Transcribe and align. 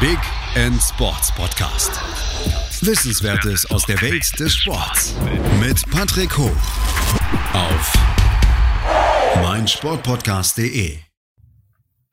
Big 0.00 0.18
End 0.54 0.80
Sports 0.80 1.34
Podcast. 1.34 1.90
Wissenswertes 2.86 3.68
aus 3.68 3.84
der 3.84 4.00
Welt 4.00 4.38
des 4.38 4.54
Sports 4.54 5.16
mit 5.58 5.90
Patrick 5.90 6.38
Hoch 6.38 6.56
auf 7.52 7.92
meinsportpodcast.de. 9.42 10.98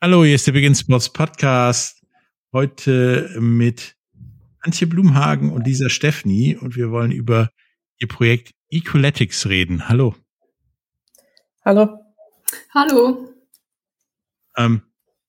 Hallo, 0.01 0.23
hier 0.23 0.33
ist 0.33 0.47
der 0.47 0.53
Big 0.53 0.63
End 0.63 0.75
Sports 0.75 1.13
Podcast. 1.13 2.03
Heute 2.51 3.29
mit 3.39 3.95
Antje 4.61 4.87
Blumhagen 4.87 5.51
und 5.51 5.67
Lisa 5.67 5.87
Steffni 5.87 6.57
und 6.59 6.75
wir 6.75 6.89
wollen 6.89 7.11
über 7.11 7.51
ihr 7.99 8.07
Projekt 8.07 8.55
Equaletics 8.69 9.45
reden. 9.45 9.87
Hallo. 9.87 10.15
Hallo. 11.63 11.99
Hallo. 12.73 13.31
Ähm, 14.57 14.81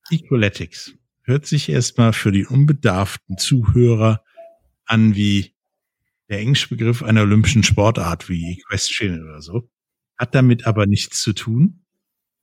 Equaletics 0.09 0.97
hört 1.27 1.45
sich 1.45 1.69
erstmal 1.69 2.13
für 2.13 2.31
die 2.31 2.45
unbedarften 2.45 3.37
Zuhörer 3.37 4.23
an 4.85 5.15
wie 5.15 5.53
der 6.29 6.39
englische 6.39 6.69
Begriff 6.69 7.03
einer 7.03 7.21
olympischen 7.21 7.63
Sportart 7.63 8.29
wie 8.29 8.53
Equestrian 8.53 9.23
oder 9.23 9.41
so. 9.41 9.69
Hat 10.17 10.33
damit 10.33 10.65
aber 10.65 10.87
nichts 10.87 11.21
zu 11.21 11.33
tun, 11.33 11.85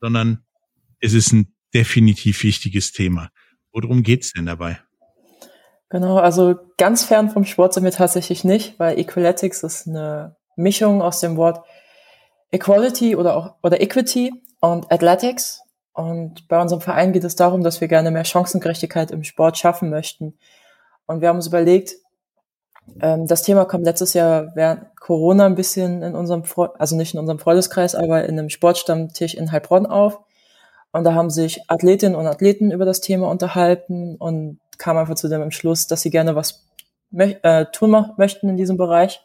sondern 0.00 0.44
es 1.00 1.14
ist 1.14 1.32
ein 1.32 1.54
definitiv 1.72 2.42
wichtiges 2.44 2.92
Thema. 2.92 3.30
Worum 3.72 4.02
geht's 4.02 4.32
denn 4.32 4.46
dabei? 4.46 4.80
Genau, 5.88 6.18
also 6.18 6.56
ganz 6.76 7.04
fern 7.04 7.30
vom 7.30 7.44
Sport 7.44 7.74
sind 7.74 7.84
wir 7.84 7.90
tatsächlich 7.90 8.44
nicht, 8.44 8.78
weil 8.78 8.98
Equaletics 8.98 9.62
ist 9.62 9.88
eine 9.88 10.36
Mischung 10.56 11.02
aus 11.02 11.20
dem 11.20 11.36
Wort 11.36 11.66
Equality 12.52 13.16
oder 13.16 13.36
auch 13.36 13.56
oder 13.62 13.80
Equity 13.80 14.32
und 14.60 14.90
Athletics. 14.92 15.60
Und 15.94 16.48
bei 16.48 16.60
unserem 16.60 16.82
Verein 16.82 17.12
geht 17.12 17.24
es 17.24 17.36
darum, 17.36 17.62
dass 17.62 17.80
wir 17.80 17.88
gerne 17.88 18.10
mehr 18.10 18.24
Chancengerechtigkeit 18.24 19.12
im 19.12 19.22
Sport 19.22 19.56
schaffen 19.56 19.90
möchten. 19.90 20.36
Und 21.06 21.20
wir 21.20 21.28
haben 21.28 21.36
uns 21.36 21.46
überlegt, 21.46 21.94
ähm, 23.00 23.26
das 23.26 23.42
Thema 23.42 23.64
kommt 23.64 23.84
letztes 23.84 24.12
Jahr 24.12 24.52
während 24.56 24.96
Corona 24.96 25.46
ein 25.46 25.54
bisschen 25.54 26.02
in 26.02 26.16
unserem, 26.16 26.42
also 26.78 26.96
nicht 26.96 27.14
in 27.14 27.20
unserem 27.20 27.38
Freundeskreis, 27.38 27.94
aber 27.94 28.24
in 28.24 28.38
einem 28.38 28.50
Sportstammtisch 28.50 29.34
in 29.34 29.52
Heilbronn 29.52 29.86
auf. 29.86 30.20
Und 30.92 31.04
da 31.04 31.14
haben 31.14 31.30
sich 31.30 31.62
Athletinnen 31.68 32.16
und 32.16 32.26
Athleten 32.26 32.72
über 32.72 32.84
das 32.84 33.00
Thema 33.00 33.28
unterhalten 33.28 34.16
und 34.16 34.58
kam 34.78 34.96
einfach 34.96 35.14
zu 35.14 35.28
dem 35.28 35.42
Entschluss, 35.42 35.86
dass 35.86 36.02
sie 36.02 36.10
gerne 36.10 36.34
was 36.34 36.66
äh, 37.16 37.66
tun 37.66 38.14
möchten 38.16 38.48
in 38.48 38.56
diesem 38.56 38.76
Bereich. 38.76 39.20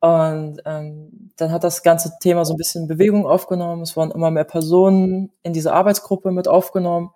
Und 0.00 0.62
ähm, 0.64 1.30
dann 1.36 1.50
hat 1.50 1.64
das 1.64 1.82
ganze 1.82 2.12
Thema 2.20 2.44
so 2.44 2.54
ein 2.54 2.56
bisschen 2.56 2.86
Bewegung 2.86 3.26
aufgenommen. 3.26 3.82
Es 3.82 3.96
wurden 3.96 4.12
immer 4.12 4.30
mehr 4.30 4.44
Personen 4.44 5.32
in 5.42 5.52
diese 5.52 5.72
Arbeitsgruppe 5.72 6.30
mit 6.30 6.46
aufgenommen. 6.46 7.10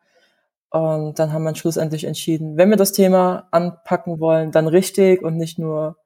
Und 0.71 1.19
dann 1.19 1.33
haben 1.33 1.45
wir 1.45 1.55
schlussendlich 1.55 2.05
entschieden, 2.05 2.57
wenn 2.57 2.71
wir 2.71 2.77
das 2.77 2.93
Thema 2.93 3.47
anpacken 3.51 4.21
wollen, 4.21 4.53
dann 4.53 4.67
richtig 4.67 5.23
und 5.23 5.37
nicht 5.37 5.59
nur 5.59 5.97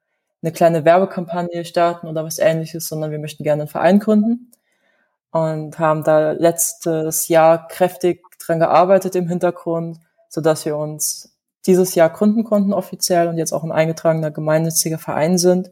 eine 0.43 0.53
kleine 0.53 0.85
Werbekampagne 0.85 1.65
starten 1.65 2.09
oder 2.09 2.25
was 2.25 2.39
ähnliches, 2.39 2.89
sondern 2.89 3.11
wir 3.11 3.19
möchten 3.21 3.45
gerne 3.45 3.63
einen 3.63 3.71
Verein 3.71 4.01
gründen. 4.01 4.53
Und 5.31 5.79
haben 5.79 6.03
da 6.05 6.33
letztes 6.33 7.29
Jahr 7.29 7.69
kräftig 7.69 8.23
dran 8.39 8.59
gearbeitet 8.59 9.15
im 9.17 9.29
Hintergrund, 9.29 9.99
so 10.29 10.41
dass 10.41 10.65
wir 10.65 10.77
uns 10.77 11.37
dieses 11.67 11.95
Jahr 11.95 12.11
gründen 12.11 12.45
konnten 12.45 12.73
offiziell 12.73 13.29
und 13.29 13.39
jetzt 13.39 13.53
auch 13.53 13.65
ein 13.65 13.73
eingetragener 13.73 14.31
gemeinnütziger 14.31 14.99
Verein 14.99 15.37
sind 15.39 15.71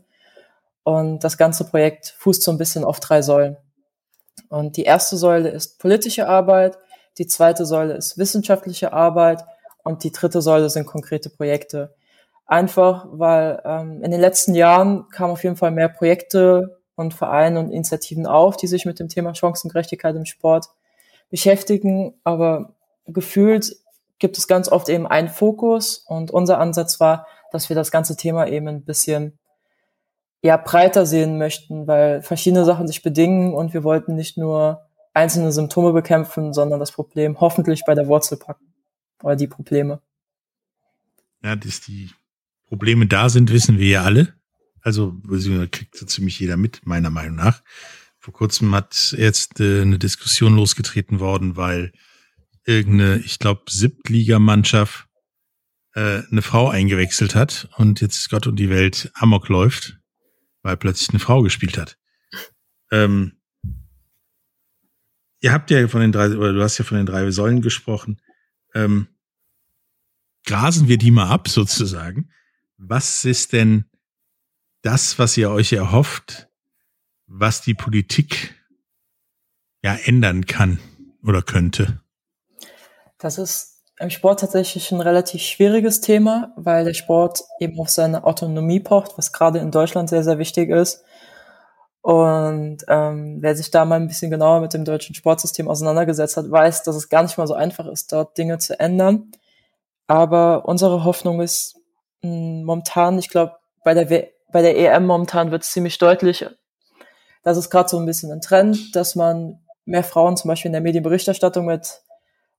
und 0.84 1.24
das 1.24 1.36
ganze 1.36 1.64
Projekt 1.64 2.14
fußt 2.18 2.42
so 2.42 2.50
ein 2.50 2.58
bisschen 2.58 2.84
auf 2.84 3.00
drei 3.00 3.22
Säulen. 3.22 3.56
Und 4.48 4.76
die 4.76 4.84
erste 4.84 5.16
Säule 5.16 5.48
ist 5.48 5.78
politische 5.78 6.28
Arbeit, 6.28 6.78
die 7.18 7.26
zweite 7.26 7.64
Säule 7.66 7.94
ist 7.94 8.18
wissenschaftliche 8.18 8.92
Arbeit 8.92 9.44
und 9.82 10.04
die 10.04 10.12
dritte 10.12 10.42
Säule 10.42 10.70
sind 10.70 10.86
konkrete 10.86 11.30
Projekte. 11.30 11.94
Einfach, 12.46 13.06
weil 13.10 13.62
ähm, 13.64 14.02
in 14.02 14.10
den 14.10 14.20
letzten 14.20 14.54
Jahren 14.54 15.08
kamen 15.08 15.32
auf 15.32 15.44
jeden 15.44 15.56
Fall 15.56 15.70
mehr 15.70 15.88
Projekte 15.88 16.80
und 16.94 17.14
Vereine 17.14 17.58
und 17.58 17.70
Initiativen 17.70 18.26
auf, 18.26 18.56
die 18.56 18.66
sich 18.66 18.84
mit 18.84 18.98
dem 18.98 19.08
Thema 19.08 19.34
Chancengerechtigkeit 19.34 20.14
im 20.14 20.26
Sport 20.26 20.66
beschäftigen. 21.30 22.14
Aber 22.22 22.74
gefühlt 23.06 23.76
gibt 24.18 24.36
es 24.38 24.46
ganz 24.46 24.68
oft 24.68 24.88
eben 24.88 25.06
einen 25.06 25.28
Fokus 25.28 26.04
und 26.06 26.30
unser 26.30 26.58
Ansatz 26.58 27.00
war, 27.00 27.26
dass 27.52 27.68
wir 27.68 27.76
das 27.76 27.90
ganze 27.90 28.16
Thema 28.16 28.46
eben 28.46 28.68
ein 28.68 28.84
bisschen 28.84 29.38
ja 30.44 30.58
breiter 30.58 31.06
sehen 31.06 31.38
möchten, 31.38 31.86
weil 31.86 32.20
verschiedene 32.20 32.66
Sachen 32.66 32.86
sich 32.86 33.02
bedingen 33.02 33.54
und 33.54 33.72
wir 33.72 33.82
wollten 33.82 34.14
nicht 34.14 34.36
nur 34.36 34.82
einzelne 35.14 35.50
Symptome 35.52 35.92
bekämpfen, 35.94 36.52
sondern 36.52 36.80
das 36.80 36.92
Problem 36.92 37.40
hoffentlich 37.40 37.82
bei 37.86 37.94
der 37.94 38.08
Wurzel 38.08 38.36
packen 38.36 38.74
oder 39.22 39.36
die 39.36 39.46
Probleme. 39.46 40.02
Ja, 41.42 41.56
dass 41.56 41.80
die 41.80 42.10
Probleme 42.66 43.06
da 43.06 43.30
sind, 43.30 43.52
wissen 43.52 43.78
wir 43.78 43.88
ja 43.88 44.02
alle. 44.02 44.34
Also 44.82 45.14
kriegt 45.70 45.96
so 45.96 46.04
ziemlich 46.04 46.38
jeder 46.38 46.58
mit, 46.58 46.86
meiner 46.86 47.08
Meinung 47.08 47.36
nach. 47.36 47.62
Vor 48.18 48.34
kurzem 48.34 48.74
hat 48.74 49.14
jetzt 49.16 49.60
äh, 49.60 49.80
eine 49.80 49.98
Diskussion 49.98 50.56
losgetreten 50.56 51.20
worden, 51.20 51.56
weil 51.56 51.90
irgendeine, 52.66 53.16
ich 53.16 53.38
glaube, 53.38 53.62
Siebtligamannschaft 53.70 55.06
äh, 55.94 56.20
eine 56.30 56.42
Frau 56.42 56.68
eingewechselt 56.68 57.34
hat 57.34 57.70
und 57.78 58.02
jetzt 58.02 58.28
Gott 58.28 58.46
und 58.46 58.56
die 58.56 58.68
Welt 58.68 59.10
Amok 59.14 59.48
läuft 59.48 59.98
weil 60.64 60.76
plötzlich 60.76 61.10
eine 61.10 61.20
Frau 61.20 61.42
gespielt 61.42 61.78
hat. 61.78 61.98
Ähm, 62.90 63.38
ihr 65.40 65.52
habt 65.52 65.70
ja 65.70 65.86
von 65.86 66.00
den 66.00 66.10
drei, 66.10 66.30
oder 66.36 66.52
du 66.52 66.62
hast 66.62 66.78
ja 66.78 66.84
von 66.84 66.96
den 66.96 67.06
drei 67.06 67.30
Säulen 67.30 67.60
gesprochen. 67.60 68.20
Ähm, 68.74 69.08
grasen 70.44 70.88
wir 70.88 70.98
die 70.98 71.10
mal 71.10 71.28
ab 71.28 71.48
sozusagen. 71.48 72.30
Was 72.78 73.24
ist 73.24 73.52
denn 73.52 73.84
das, 74.82 75.18
was 75.18 75.36
ihr 75.36 75.50
euch 75.50 75.72
erhofft, 75.72 76.48
was 77.26 77.60
die 77.60 77.74
Politik 77.74 78.54
ja 79.82 79.94
ändern 79.94 80.46
kann 80.46 80.80
oder 81.22 81.42
könnte? 81.42 82.02
Das 83.18 83.38
ist 83.38 83.73
im 83.98 84.10
Sport 84.10 84.40
tatsächlich 84.40 84.90
ein 84.90 85.00
relativ 85.00 85.42
schwieriges 85.42 86.00
Thema, 86.00 86.52
weil 86.56 86.84
der 86.84 86.94
Sport 86.94 87.44
eben 87.60 87.78
auf 87.78 87.90
seine 87.90 88.24
Autonomie 88.24 88.80
pocht, 88.80 89.16
was 89.16 89.32
gerade 89.32 89.60
in 89.60 89.70
Deutschland 89.70 90.08
sehr, 90.08 90.24
sehr 90.24 90.38
wichtig 90.38 90.70
ist. 90.70 91.04
Und 92.02 92.78
ähm, 92.88 93.38
wer 93.40 93.56
sich 93.56 93.70
da 93.70 93.84
mal 93.84 93.96
ein 93.96 94.08
bisschen 94.08 94.30
genauer 94.30 94.60
mit 94.60 94.74
dem 94.74 94.84
deutschen 94.84 95.14
Sportsystem 95.14 95.68
auseinandergesetzt 95.68 96.36
hat, 96.36 96.50
weiß, 96.50 96.82
dass 96.82 96.96
es 96.96 97.08
gar 97.08 97.22
nicht 97.22 97.38
mal 97.38 97.46
so 97.46 97.54
einfach 97.54 97.86
ist, 97.86 98.12
dort 98.12 98.36
Dinge 98.36 98.58
zu 98.58 98.78
ändern. 98.78 99.30
Aber 100.06 100.66
unsere 100.66 101.04
Hoffnung 101.04 101.40
ist 101.40 101.76
mh, 102.22 102.30
hm, 102.30 102.64
momentan, 102.64 103.18
ich 103.18 103.30
glaube, 103.30 103.56
bei 103.84 103.94
der, 103.94 104.28
bei 104.52 104.60
der 104.60 104.76
EM 104.76 105.06
momentan 105.06 105.50
wird 105.50 105.62
es 105.62 105.70
ziemlich 105.70 105.96
deutlich, 105.98 106.44
dass 107.42 107.56
es 107.56 107.70
gerade 107.70 107.88
so 107.88 107.98
ein 107.98 108.06
bisschen 108.06 108.30
ein 108.32 108.40
Trend, 108.40 108.94
dass 108.94 109.14
man 109.14 109.60
mehr 109.86 110.04
Frauen 110.04 110.36
zum 110.36 110.48
Beispiel 110.48 110.70
in 110.70 110.74
der 110.74 110.82
Medienberichterstattung 110.82 111.64
mit 111.66 112.02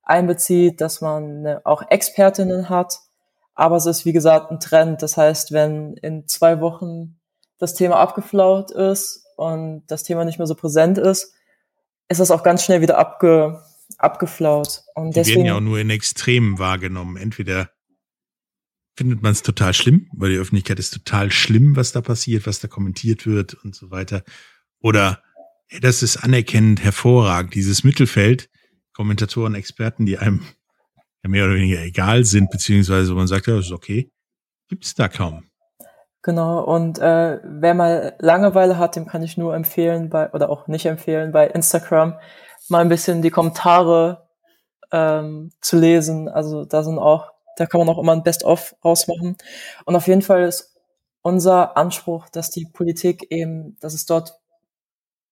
einbezieht, 0.05 0.79
dass 0.79 1.01
man 1.01 1.41
ne, 1.41 1.61
auch 1.65 1.83
Expertinnen 1.89 2.69
hat. 2.69 2.99
Aber 3.55 3.75
es 3.75 3.85
ist, 3.85 4.05
wie 4.05 4.13
gesagt, 4.13 4.51
ein 4.51 4.59
Trend. 4.59 5.01
Das 5.01 5.17
heißt, 5.17 5.51
wenn 5.51 5.95
in 5.97 6.27
zwei 6.27 6.61
Wochen 6.61 7.19
das 7.57 7.73
Thema 7.73 7.97
abgeflaut 7.97 8.71
ist 8.71 9.25
und 9.37 9.83
das 9.87 10.03
Thema 10.03 10.25
nicht 10.25 10.37
mehr 10.37 10.47
so 10.47 10.55
präsent 10.55 10.97
ist, 10.97 11.33
ist 12.07 12.19
das 12.19 12.31
auch 12.31 12.43
ganz 12.43 12.63
schnell 12.63 12.81
wieder 12.81 12.97
abge, 12.97 13.61
abgeflaut. 13.97 14.83
Und 14.93 15.11
Die 15.11 15.19
deswegen, 15.19 15.37
werden 15.37 15.47
ja 15.47 15.55
auch 15.55 15.61
nur 15.61 15.79
in 15.79 15.89
Extremen 15.89 16.59
wahrgenommen. 16.59 17.17
Entweder 17.17 17.69
findet 18.95 19.21
man 19.21 19.31
es 19.31 19.41
total 19.41 19.73
schlimm, 19.73 20.09
weil 20.13 20.31
die 20.31 20.37
Öffentlichkeit 20.37 20.79
ist 20.79 20.91
total 20.91 21.31
schlimm, 21.31 21.75
was 21.75 21.91
da 21.91 22.01
passiert, 22.01 22.45
was 22.45 22.59
da 22.59 22.67
kommentiert 22.67 23.25
wird 23.25 23.53
und 23.53 23.75
so 23.75 23.91
weiter. 23.91 24.23
Oder 24.79 25.21
hey, 25.67 25.79
das 25.79 26.03
ist 26.03 26.17
anerkennend 26.17 26.83
hervorragend. 26.83 27.55
Dieses 27.55 27.83
Mittelfeld, 27.83 28.49
Kommentatoren, 28.95 29.55
Experten, 29.55 30.05
die 30.05 30.17
einem 30.17 30.41
mehr 31.27 31.45
oder 31.45 31.55
weniger 31.55 31.81
egal 31.81 32.23
sind, 32.23 32.51
beziehungsweise 32.51 33.13
man 33.13 33.27
sagt, 33.27 33.47
ja, 33.47 33.55
das 33.55 33.65
ist 33.65 33.71
okay, 33.71 34.11
gibt 34.67 34.85
es 34.85 34.95
da 34.95 35.07
kaum. 35.07 35.43
Genau, 36.21 36.63
und 36.63 36.97
äh, 36.97 37.39
wer 37.43 37.73
mal 37.75 38.15
Langeweile 38.19 38.79
hat, 38.79 38.95
dem 38.95 39.05
kann 39.05 39.21
ich 39.21 39.37
nur 39.37 39.55
empfehlen, 39.55 40.09
bei, 40.09 40.31
oder 40.31 40.49
auch 40.49 40.67
nicht 40.67 40.85
empfehlen, 40.87 41.31
bei 41.31 41.47
Instagram 41.47 42.17
mal 42.67 42.81
ein 42.81 42.89
bisschen 42.89 43.21
die 43.21 43.29
Kommentare 43.29 44.27
ähm, 44.91 45.51
zu 45.61 45.77
lesen. 45.77 46.27
Also 46.27 46.65
da 46.65 46.83
sind 46.83 46.97
auch, 46.97 47.31
da 47.57 47.67
kann 47.67 47.79
man 47.79 47.89
auch 47.89 47.99
immer 47.99 48.13
ein 48.13 48.23
Best-of 48.23 48.75
rausmachen. 48.83 49.37
Und 49.85 49.95
auf 49.95 50.07
jeden 50.07 50.23
Fall 50.23 50.43
ist 50.43 50.75
unser 51.21 51.77
Anspruch, 51.77 52.27
dass 52.29 52.49
die 52.49 52.67
Politik 52.71 53.27
eben, 53.29 53.77
dass 53.79 53.93
es 53.93 54.05
dort 54.05 54.39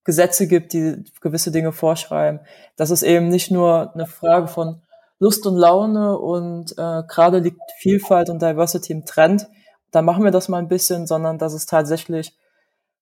Gesetze 0.03 0.47
gibt, 0.47 0.73
die 0.73 1.03
gewisse 1.21 1.51
Dinge 1.51 1.71
vorschreiben. 1.71 2.41
Das 2.75 2.91
ist 2.91 3.03
eben 3.03 3.29
nicht 3.29 3.51
nur 3.51 3.93
eine 3.93 4.05
Frage 4.05 4.47
von 4.47 4.81
Lust 5.19 5.45
und 5.47 5.55
Laune 5.55 6.17
und 6.17 6.73
äh, 6.73 7.03
gerade 7.07 7.39
liegt 7.39 7.61
Vielfalt 7.77 8.29
und 8.29 8.41
Diversity 8.41 8.91
im 8.91 9.05
Trend. 9.05 9.47
Da 9.91 10.01
machen 10.01 10.23
wir 10.23 10.31
das 10.31 10.49
mal 10.49 10.57
ein 10.57 10.67
bisschen, 10.67 11.07
sondern 11.07 11.37
dass 11.37 11.53
es 11.53 11.65
tatsächlich 11.65 12.35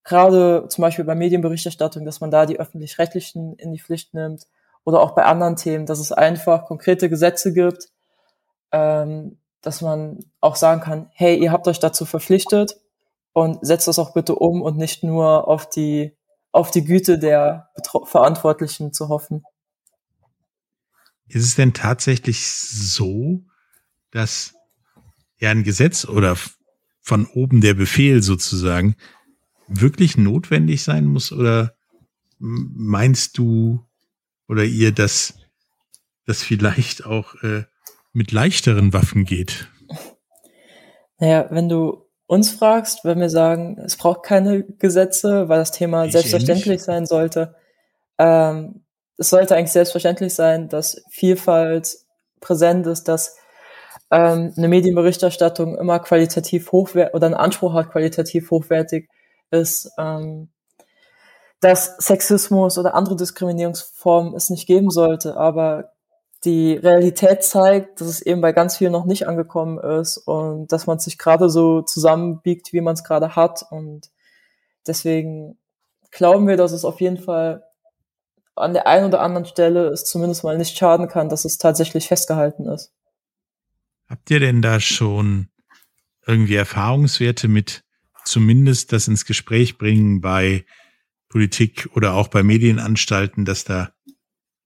gerade 0.04 0.66
zum 0.70 0.82
Beispiel 0.82 1.06
bei 1.06 1.16
Medienberichterstattung, 1.16 2.06
dass 2.06 2.22
man 2.22 2.32
da 2.32 2.46
die 2.46 2.60
öffentlich-rechtlichen 2.60 3.56
in 3.56 3.72
die 3.72 3.80
Pflicht 3.80 4.14
nimmt 4.14 4.46
oder 4.84 5.02
auch 5.02 5.12
bei 5.12 5.24
anderen 5.26 5.56
Themen, 5.56 5.86
dass 5.86 6.00
es 6.00 6.12
einfach 6.12 6.66
konkrete 6.66 7.10
Gesetze 7.10 7.54
gibt, 7.54 7.90
ähm, 8.72 9.38
dass 9.62 9.82
man 9.82 10.20
auch 10.40 10.56
sagen 10.56 10.82
kann, 10.82 11.10
hey, 11.14 11.38
ihr 11.38 11.52
habt 11.52 11.68
euch 11.68 11.80
dazu 11.80 12.06
verpflichtet 12.06 12.78
und 13.34 13.66
setzt 13.66 13.88
das 13.88 14.00
auch 14.00 14.14
bitte 14.14 14.36
um 14.36 14.62
und 14.62 14.78
nicht 14.78 15.04
nur 15.04 15.48
auf 15.48 15.70
die, 15.70 16.16
auf 16.52 16.72
die 16.72 16.84
Güte 16.84 17.18
der 17.18 17.70
Verantwortlichen 18.06 18.94
zu 18.94 19.10
hoffen. 19.10 19.44
Ist 21.28 21.46
es 21.46 21.56
denn 21.56 21.74
tatsächlich 21.74 22.46
so, 22.46 23.46
dass 24.12 24.54
ja 25.38 25.50
ein 25.50 25.64
Gesetz 25.64 26.06
oder 26.06 26.36
von 27.02 27.26
oben 27.26 27.62
der 27.62 27.74
Befehl 27.74 28.22
sozusagen 28.22 28.96
wirklich 29.68 30.18
notwendig 30.18 30.84
sein 30.84 31.06
muss? 31.06 31.32
Oder 31.32 31.74
meinst 32.38 33.38
du 33.38 33.86
oder 34.48 34.66
ihr, 34.66 34.92
dass 34.92 35.36
das 36.26 36.44
vielleicht 36.44 37.06
auch 37.06 37.36
äh, 37.44 37.64
mit 38.12 38.32
leichteren 38.32 38.94
Waffen 38.94 39.24
geht? 39.24 39.70
Naja, 41.18 41.48
wenn 41.52 41.70
du 41.70 42.01
uns 42.32 42.50
fragst, 42.50 43.04
wenn 43.04 43.20
wir 43.20 43.30
sagen, 43.30 43.78
es 43.86 43.98
braucht 43.98 44.24
keine 44.24 44.64
Gesetze, 44.64 45.50
weil 45.50 45.60
das 45.60 45.72
Thema 45.72 46.06
ich 46.06 46.14
selbstverständlich 46.14 46.82
sein 46.82 47.06
sollte, 47.06 47.56
ähm, 48.18 48.86
es 49.18 49.32
sollte 49.32 49.58
eigentlich 49.58 49.74
selbstverständlich 49.74 50.34
sein, 50.34 50.70
dass 50.70 51.04
Vielfalt 51.10 51.98
präsent 52.40 52.88
ist, 52.88 53.10
dass 53.10 53.36
ähm, 54.12 54.54
eine 54.56 54.70
Medienberichterstattung 54.70 55.78
immer 55.78 56.00
qualitativ 56.00 56.72
hochwertig 56.72 57.14
oder 57.14 57.26
einen 57.26 57.36
Anspruch 57.36 57.74
hat, 57.74 57.92
qualitativ 57.92 58.50
hochwertig 58.50 59.10
ist, 59.50 59.92
ähm, 59.98 60.48
dass 61.60 61.98
Sexismus 61.98 62.78
oder 62.78 62.96
andere 62.96 63.18
Diskriminierungsformen 63.18 64.36
es 64.36 64.50
nicht 64.50 64.68
geben 64.68 64.90
sollte. 64.90 65.36
Aber 65.36 65.91
die 66.44 66.74
Realität 66.74 67.44
zeigt, 67.44 68.02
dass 68.02 68.08
es 68.08 68.22
eben 68.22 68.42
bei 68.42 68.52
ganz 68.52 68.78
vielen 68.78 68.92
noch 68.92 69.06
nicht 69.06 69.28
angekommen 69.28 69.78
ist 69.78 70.18
und 70.18 70.72
dass 70.72 70.88
man 70.88 70.98
sich 71.00 71.18
gerade 71.18 71.50
so 71.50 71.82
zusammenbiegt, 71.82 72.74
wie 72.74 72.82
man 72.82 72.96
es 72.96 73.04
gerade 73.04 73.36
hat. 73.36 73.64
Und 73.70 74.10
deswegen 74.88 75.60
glauben 76.10 76.48
wir, 76.48 76.58
dass 76.58 76.72
es 76.72 76.84
auf 76.84 77.00
jeden 77.00 77.18
Fall 77.18 77.64
an 78.56 78.74
der 78.74 78.88
einen 78.88 79.06
oder 79.06 79.22
anderen 79.22 79.46
Stelle 79.46 79.88
es 79.88 80.04
zumindest 80.06 80.44
mal 80.44 80.58
nicht 80.58 80.78
schaden 80.78 81.08
kann, 81.08 81.30
dass 81.30 81.46
es 81.46 81.58
tatsächlich 81.58 82.08
festgehalten 82.08 82.66
ist. 82.66 82.92
Habt 84.10 84.30
ihr 84.30 84.40
denn 84.40 84.62
da 84.62 84.80
schon 84.80 85.48
irgendwie 86.26 86.56
Erfahrungswerte 86.56 87.48
mit 87.48 87.84
zumindest 88.26 88.94
das 88.94 89.08
ins 89.08 89.26
Gespräch 89.26 89.78
bringen 89.78 90.22
bei 90.22 90.66
Politik 91.30 91.90
oder 91.96 92.14
auch 92.14 92.28
bei 92.28 92.44
Medienanstalten, 92.44 93.46
dass 93.46 93.64
da 93.64 93.94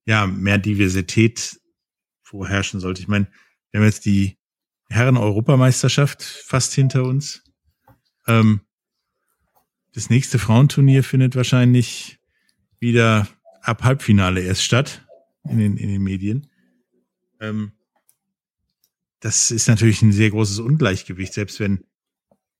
ja 0.06 0.26
mehr 0.26 0.58
Diversität 0.58 1.60
vorherrschen 2.38 2.80
sollte? 2.80 3.02
Ich 3.02 3.08
meine, 3.08 3.28
wir 3.72 3.80
haben 3.80 3.86
jetzt 3.86 4.06
die 4.06 4.38
Herren-Europameisterschaft 4.90 6.24
fast 6.24 6.74
hinter 6.74 7.04
uns. 7.04 7.44
Ähm, 8.28 8.62
das 9.94 10.10
nächste 10.10 10.40
Frauenturnier 10.40 11.04
findet 11.04 11.36
wahrscheinlich 11.36 12.20
wieder 12.80 13.28
ab 13.62 13.84
Halbfinale 13.84 14.42
erst 14.42 14.64
statt 14.64 15.06
in 15.44 15.58
den, 15.58 15.78
in 15.78 15.90
den 15.90 16.04
Medien. 16.04 16.48
Ähm, 17.40 17.72
das 19.20 19.52
ist 19.52 19.68
natürlich 19.68 20.02
ein 20.02 20.12
sehr 20.12 20.30
großes 20.30 20.60
Ungleichgewicht, 20.60 21.34
selbst 21.34 21.60
wenn, 21.60 21.84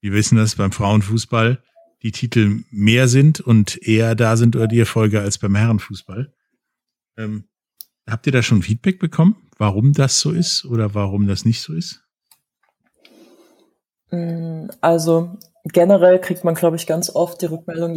wir 0.02 0.14
wissen 0.14 0.38
das, 0.38 0.56
beim 0.56 0.72
Frauenfußball 0.72 1.62
die 2.02 2.12
Titel 2.12 2.64
mehr 2.72 3.08
sind 3.08 3.40
und 3.40 3.82
eher 3.82 4.16
da 4.16 4.38
sind 4.38 4.56
oder 4.56 4.68
die 4.68 4.80
Erfolge 4.80 5.22
als 5.22 5.38
beim 5.38 5.56
Herrenfußball. 5.56 6.34
Ähm, 7.18 7.46
habt 8.08 8.26
ihr 8.28 8.34
da 8.34 8.42
schon 8.42 8.62
Feedback 8.62 9.00
bekommen, 9.00 9.36
warum 9.58 9.94
das 9.94 10.20
so 10.20 10.32
ist 10.32 10.66
oder 10.66 10.94
warum 10.94 11.28
das 11.28 11.46
nicht 11.46 11.62
so 11.62 11.74
ist? 11.74 12.04
Mm, 14.12 14.68
also 14.82 15.38
generell 15.64 16.20
kriegt 16.20 16.44
man, 16.44 16.56
glaube 16.56 16.76
ich, 16.76 16.88
ganz 16.88 17.10
oft 17.10 17.42
die 17.42 17.48
Rückmeldung, 17.48 17.96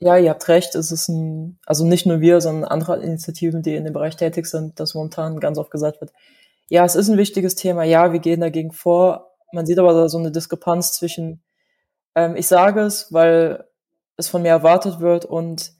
ja, 0.00 0.16
ihr 0.16 0.30
habt 0.30 0.46
recht, 0.48 0.74
es 0.74 0.92
ist 0.92 1.08
ein, 1.08 1.58
also 1.66 1.84
nicht 1.84 2.06
nur 2.06 2.20
wir, 2.20 2.40
sondern 2.40 2.70
andere 2.70 3.02
Initiativen, 3.02 3.62
die 3.62 3.74
in 3.74 3.84
dem 3.84 3.92
Bereich 3.92 4.16
tätig 4.16 4.46
sind, 4.46 4.78
dass 4.78 4.94
momentan 4.94 5.40
ganz 5.40 5.58
oft 5.58 5.70
gesagt 5.70 6.00
wird, 6.00 6.12
ja, 6.68 6.84
es 6.84 6.94
ist 6.94 7.08
ein 7.08 7.18
wichtiges 7.18 7.56
Thema, 7.56 7.82
ja, 7.82 8.12
wir 8.12 8.20
gehen 8.20 8.40
dagegen 8.40 8.72
vor. 8.72 9.34
Man 9.52 9.64
sieht 9.66 9.78
aber 9.78 9.94
da 9.94 10.08
so 10.08 10.18
eine 10.18 10.30
Diskrepanz 10.30 10.92
zwischen, 10.92 11.42
ähm, 12.14 12.36
ich 12.36 12.46
sage 12.46 12.82
es, 12.82 13.12
weil 13.12 13.64
es 14.16 14.28
von 14.28 14.42
mir 14.42 14.48
erwartet 14.48 15.00
wird 15.00 15.24
und 15.24 15.72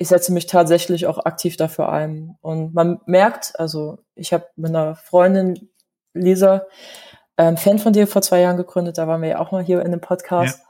ich 0.00 0.08
setze 0.08 0.32
mich 0.32 0.46
tatsächlich 0.46 1.06
auch 1.06 1.18
aktiv 1.26 1.58
dafür 1.58 1.90
ein. 1.90 2.38
Und 2.40 2.72
man 2.72 3.00
merkt, 3.04 3.52
also 3.60 3.98
ich 4.14 4.32
habe 4.32 4.46
mit 4.56 4.70
einer 4.70 4.96
Freundin, 4.96 5.68
Lisa, 6.14 6.62
ähm, 7.36 7.58
Fan 7.58 7.78
von 7.78 7.92
dir 7.92 8.06
vor 8.06 8.22
zwei 8.22 8.40
Jahren 8.40 8.56
gegründet, 8.56 8.96
da 8.96 9.06
waren 9.06 9.20
wir 9.20 9.28
ja 9.28 9.38
auch 9.40 9.52
mal 9.52 9.62
hier 9.62 9.84
in 9.84 9.90
dem 9.90 10.00
Podcast. 10.00 10.62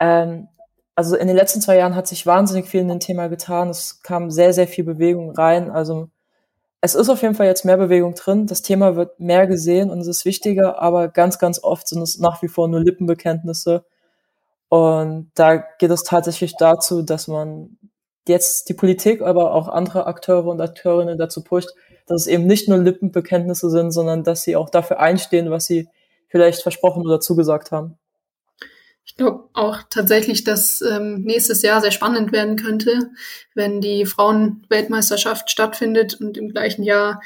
Ja. 0.00 0.22
Ähm, 0.22 0.48
also 0.94 1.14
in 1.14 1.28
den 1.28 1.36
letzten 1.36 1.60
zwei 1.60 1.76
Jahren 1.76 1.94
hat 1.94 2.06
sich 2.06 2.24
wahnsinnig 2.24 2.70
viel 2.70 2.80
in 2.80 2.88
dem 2.88 3.00
Thema 3.00 3.28
getan. 3.28 3.68
Es 3.68 4.02
kam 4.02 4.30
sehr, 4.30 4.54
sehr 4.54 4.66
viel 4.66 4.84
Bewegung 4.84 5.32
rein. 5.32 5.70
Also 5.70 6.08
es 6.80 6.94
ist 6.94 7.10
auf 7.10 7.20
jeden 7.20 7.34
Fall 7.34 7.48
jetzt 7.48 7.66
mehr 7.66 7.76
Bewegung 7.76 8.14
drin. 8.14 8.46
Das 8.46 8.62
Thema 8.62 8.96
wird 8.96 9.20
mehr 9.20 9.46
gesehen 9.46 9.90
und 9.90 10.00
es 10.00 10.08
ist 10.08 10.24
wichtiger, 10.24 10.80
aber 10.80 11.08
ganz, 11.08 11.38
ganz 11.38 11.62
oft 11.62 11.86
sind 11.86 12.00
es 12.00 12.18
nach 12.18 12.40
wie 12.40 12.48
vor 12.48 12.66
nur 12.66 12.80
Lippenbekenntnisse. 12.80 13.84
Und 14.70 15.32
da 15.34 15.56
geht 15.56 15.90
es 15.90 16.02
tatsächlich 16.02 16.54
dazu, 16.56 17.02
dass 17.02 17.28
man 17.28 17.76
jetzt 18.28 18.68
die 18.68 18.74
Politik, 18.74 19.22
aber 19.22 19.54
auch 19.54 19.68
andere 19.68 20.06
Akteure 20.06 20.46
und 20.46 20.60
Akteurinnen 20.60 21.18
dazu 21.18 21.42
pusht, 21.42 21.70
dass 22.06 22.22
es 22.22 22.26
eben 22.26 22.46
nicht 22.46 22.68
nur 22.68 22.78
Lippenbekenntnisse 22.78 23.70
sind, 23.70 23.92
sondern 23.92 24.24
dass 24.24 24.42
sie 24.42 24.56
auch 24.56 24.70
dafür 24.70 25.00
einstehen, 25.00 25.50
was 25.50 25.66
sie 25.66 25.88
vielleicht 26.28 26.62
versprochen 26.62 27.02
oder 27.02 27.20
zugesagt 27.20 27.72
haben. 27.72 27.96
Ich 29.04 29.16
glaube 29.16 29.48
auch 29.54 29.78
tatsächlich, 29.90 30.44
dass 30.44 30.82
ähm, 30.82 31.22
nächstes 31.22 31.62
Jahr 31.62 31.80
sehr 31.80 31.90
spannend 31.90 32.32
werden 32.32 32.56
könnte, 32.56 33.10
wenn 33.54 33.80
die 33.80 34.06
Frauenweltmeisterschaft 34.06 35.50
stattfindet 35.50 36.20
und 36.20 36.38
im 36.38 36.50
gleichen 36.50 36.84
Jahr 36.84 37.20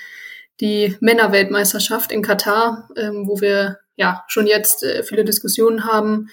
die 0.60 0.96
Männerweltmeisterschaft 1.00 2.12
in 2.12 2.22
Katar, 2.22 2.88
ähm, 2.96 3.26
wo 3.26 3.40
wir 3.40 3.80
ja 3.96 4.24
schon 4.28 4.46
jetzt 4.46 4.82
äh, 4.82 5.02
viele 5.02 5.24
Diskussionen 5.24 5.84
haben 5.84 6.30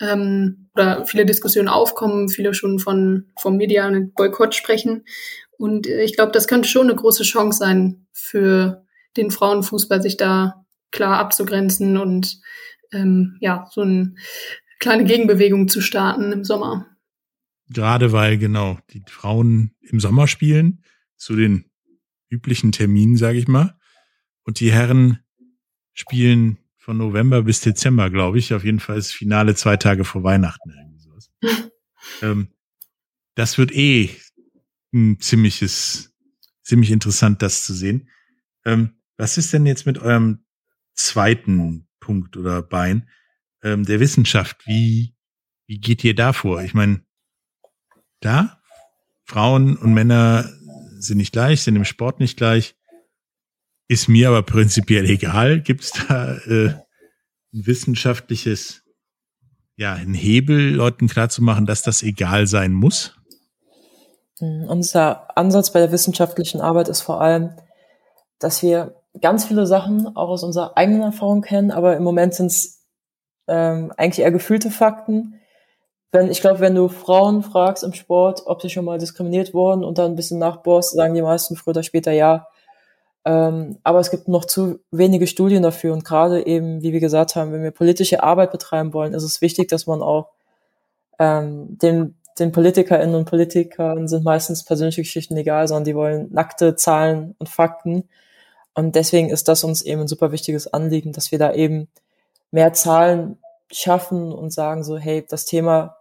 ähm, 0.00 0.61
oder 0.74 1.04
viele 1.06 1.26
Diskussionen 1.26 1.68
aufkommen, 1.68 2.28
viele 2.28 2.54
schon 2.54 2.78
von 2.78 3.30
vom 3.38 3.56
medialen 3.56 4.12
Boykott 4.12 4.54
sprechen. 4.54 5.04
Und 5.58 5.86
äh, 5.86 6.02
ich 6.02 6.16
glaube, 6.16 6.32
das 6.32 6.48
könnte 6.48 6.68
schon 6.68 6.88
eine 6.88 6.96
große 6.96 7.24
Chance 7.24 7.58
sein 7.58 8.06
für 8.12 8.84
den 9.16 9.30
Frauenfußball, 9.30 10.02
sich 10.02 10.16
da 10.16 10.64
klar 10.90 11.18
abzugrenzen 11.18 11.96
und 11.96 12.40
ähm, 12.92 13.36
ja, 13.40 13.68
so 13.70 13.82
ein 13.82 14.18
kleine 14.78 15.04
Gegenbewegung 15.04 15.68
zu 15.68 15.80
starten 15.80 16.32
im 16.32 16.44
Sommer. 16.44 16.86
Gerade 17.68 18.12
weil 18.12 18.38
genau 18.38 18.78
die 18.90 19.02
Frauen 19.08 19.74
im 19.80 20.00
Sommer 20.00 20.26
spielen, 20.26 20.82
zu 21.16 21.36
den 21.36 21.70
üblichen 22.28 22.72
Terminen, 22.72 23.16
sage 23.16 23.38
ich 23.38 23.48
mal. 23.48 23.78
Und 24.42 24.60
die 24.60 24.72
Herren 24.72 25.20
spielen 25.92 26.58
von 26.82 26.96
November 26.98 27.42
bis 27.42 27.60
Dezember, 27.60 28.10
glaube 28.10 28.38
ich. 28.38 28.52
Auf 28.54 28.64
jeden 28.64 28.80
Fall 28.80 28.98
ist 28.98 29.12
Finale 29.12 29.54
zwei 29.54 29.76
Tage 29.76 30.04
vor 30.04 30.22
Weihnachten. 30.22 30.70
Irgendwie 30.70 30.98
sowas. 30.98 31.30
ähm, 32.22 32.48
das 33.34 33.56
wird 33.58 33.72
eh 33.72 34.10
ein 34.92 35.18
ziemliches, 35.20 36.12
ziemlich 36.62 36.90
interessant, 36.90 37.40
das 37.40 37.64
zu 37.64 37.72
sehen. 37.72 38.08
Ähm, 38.64 38.96
was 39.16 39.38
ist 39.38 39.52
denn 39.52 39.66
jetzt 39.66 39.86
mit 39.86 39.98
eurem 39.98 40.44
zweiten 40.94 41.88
Punkt 42.00 42.36
oder 42.36 42.62
Bein? 42.62 43.08
ähm, 43.62 43.84
der 43.84 44.00
Wissenschaft. 44.00 44.66
Wie, 44.66 45.14
wie 45.66 45.78
geht 45.78 46.04
ihr 46.04 46.14
da 46.14 46.32
vor? 46.32 46.62
Ich 46.62 46.74
meine, 46.74 47.02
da, 48.20 48.60
Frauen 49.24 49.76
und 49.76 49.94
Männer 49.94 50.50
sind 50.98 51.18
nicht 51.18 51.32
gleich, 51.32 51.62
sind 51.62 51.76
im 51.76 51.84
Sport 51.84 52.20
nicht 52.20 52.36
gleich. 52.36 52.76
Ist 53.92 54.08
mir 54.08 54.28
aber 54.28 54.42
prinzipiell 54.42 55.04
egal. 55.04 55.60
Gibt 55.60 55.82
es 55.82 55.92
da 55.92 56.32
äh, 56.46 56.68
ein 57.52 57.66
wissenschaftliches, 57.66 58.84
ja, 59.76 59.92
ein 59.92 60.14
Hebel, 60.14 60.70
Leuten 60.74 61.08
klarzumachen, 61.08 61.66
dass 61.66 61.82
das 61.82 62.02
egal 62.02 62.46
sein 62.46 62.72
muss? 62.72 63.14
Hm, 64.38 64.64
unser 64.66 65.36
Ansatz 65.36 65.74
bei 65.74 65.80
der 65.80 65.92
wissenschaftlichen 65.92 66.62
Arbeit 66.62 66.88
ist 66.88 67.02
vor 67.02 67.20
allem, 67.20 67.50
dass 68.38 68.62
wir 68.62 68.94
ganz 69.20 69.44
viele 69.44 69.66
Sachen 69.66 70.16
auch 70.16 70.30
aus 70.30 70.42
unserer 70.42 70.74
eigenen 70.78 71.02
Erfahrung 71.02 71.42
kennen, 71.42 71.70
aber 71.70 71.94
im 71.94 72.02
Moment 72.02 72.32
sind 72.32 72.46
es 72.46 72.86
ähm, 73.46 73.92
eigentlich 73.98 74.24
eher 74.24 74.32
gefühlte 74.32 74.70
Fakten. 74.70 75.38
Wenn, 76.12 76.30
ich 76.30 76.40
glaube, 76.40 76.60
wenn 76.60 76.74
du 76.74 76.88
Frauen 76.88 77.42
fragst 77.42 77.84
im 77.84 77.92
Sport, 77.92 78.44
ob 78.46 78.62
sie 78.62 78.70
schon 78.70 78.86
mal 78.86 78.96
diskriminiert 78.96 79.52
wurden 79.52 79.84
und 79.84 79.98
dann 79.98 80.12
ein 80.12 80.16
bisschen 80.16 80.38
nachbohrst, 80.38 80.92
sagen 80.92 81.12
die 81.12 81.20
meisten 81.20 81.56
früher 81.56 81.72
oder 81.72 81.82
später 81.82 82.12
ja. 82.12 82.46
Ähm, 83.24 83.78
aber 83.84 84.00
es 84.00 84.10
gibt 84.10 84.26
noch 84.28 84.44
zu 84.44 84.80
wenige 84.90 85.26
Studien 85.26 85.62
dafür 85.62 85.92
und 85.92 86.04
gerade 86.04 86.44
eben, 86.46 86.82
wie 86.82 86.92
wir 86.92 87.00
gesagt 87.00 87.36
haben, 87.36 87.52
wenn 87.52 87.62
wir 87.62 87.70
politische 87.70 88.22
Arbeit 88.22 88.50
betreiben 88.50 88.92
wollen, 88.92 89.14
ist 89.14 89.22
es 89.22 89.40
wichtig, 89.40 89.68
dass 89.68 89.86
man 89.86 90.02
auch 90.02 90.30
ähm, 91.20 91.78
den, 91.78 92.16
den 92.38 92.50
PolitikerInnen 92.50 93.14
und 93.14 93.26
Politikern 93.26 94.08
sind 94.08 94.24
meistens 94.24 94.64
persönliche 94.64 95.02
Geschichten 95.02 95.36
egal, 95.36 95.68
sondern 95.68 95.84
die 95.84 95.94
wollen 95.94 96.32
nackte 96.32 96.74
Zahlen 96.74 97.36
und 97.38 97.48
Fakten. 97.48 98.08
Und 98.74 98.96
deswegen 98.96 99.30
ist 99.30 99.48
das 99.48 99.62
uns 99.64 99.82
eben 99.82 100.02
ein 100.02 100.08
super 100.08 100.32
wichtiges 100.32 100.72
Anliegen, 100.72 101.12
dass 101.12 101.30
wir 101.30 101.38
da 101.38 101.52
eben 101.52 101.88
mehr 102.50 102.72
Zahlen 102.72 103.38
schaffen 103.70 104.32
und 104.32 104.52
sagen 104.52 104.82
so, 104.82 104.98
hey, 104.98 105.24
das 105.28 105.44
Thema 105.44 105.96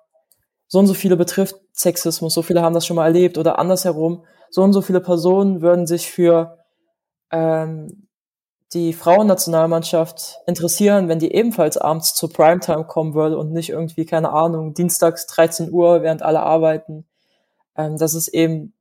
so 0.67 0.79
und 0.79 0.87
so 0.87 0.93
viele 0.93 1.17
betrifft 1.17 1.55
Sexismus, 1.73 2.33
so 2.33 2.41
viele 2.41 2.61
haben 2.61 2.73
das 2.73 2.85
schon 2.85 2.95
mal 2.95 3.05
erlebt 3.05 3.37
oder 3.37 3.59
andersherum, 3.59 4.23
so 4.49 4.63
und 4.63 4.73
so 4.73 4.81
viele 4.81 5.01
Personen 5.01 5.61
würden 5.61 5.85
sich 5.85 6.09
für 6.09 6.57
ähm, 7.31 8.07
die 8.73 8.93
Frauennationalmannschaft 8.93 10.39
interessieren, 10.47 11.09
wenn 11.09 11.19
die 11.19 11.33
ebenfalls 11.33 11.77
abends 11.77 12.13
zur 12.15 12.31
Primetime 12.31 12.85
kommen 12.85 13.13
würde 13.13 13.37
und 13.37 13.51
nicht 13.51 13.69
irgendwie, 13.69 14.05
keine 14.05 14.31
Ahnung, 14.31 14.73
dienstags 14.73 15.27
13 15.27 15.71
Uhr, 15.71 16.03
während 16.03 16.21
alle 16.21 16.41
arbeiten. 16.41 17.05
Ähm, 17.75 17.97
dass 17.97 18.13
es 18.13 18.27
eben 18.27 18.73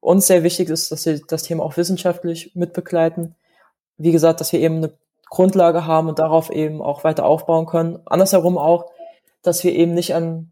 uns 0.00 0.26
sehr 0.26 0.42
wichtig 0.42 0.68
ist, 0.70 0.90
dass 0.92 1.06
wir 1.06 1.20
das 1.26 1.42
Thema 1.42 1.64
auch 1.64 1.76
wissenschaftlich 1.76 2.54
mitbegleiten. 2.54 3.36
Wie 3.96 4.12
gesagt, 4.12 4.40
dass 4.40 4.52
wir 4.52 4.60
eben 4.60 4.76
eine 4.76 4.92
Grundlage 5.28 5.86
haben 5.86 6.08
und 6.08 6.18
darauf 6.18 6.50
eben 6.50 6.82
auch 6.82 7.04
weiter 7.04 7.24
aufbauen 7.24 7.66
können. 7.66 8.00
Andersherum 8.06 8.58
auch, 8.58 8.90
dass 9.42 9.62
wir 9.64 9.72
eben 9.72 9.94
nicht 9.94 10.14
an, 10.14 10.50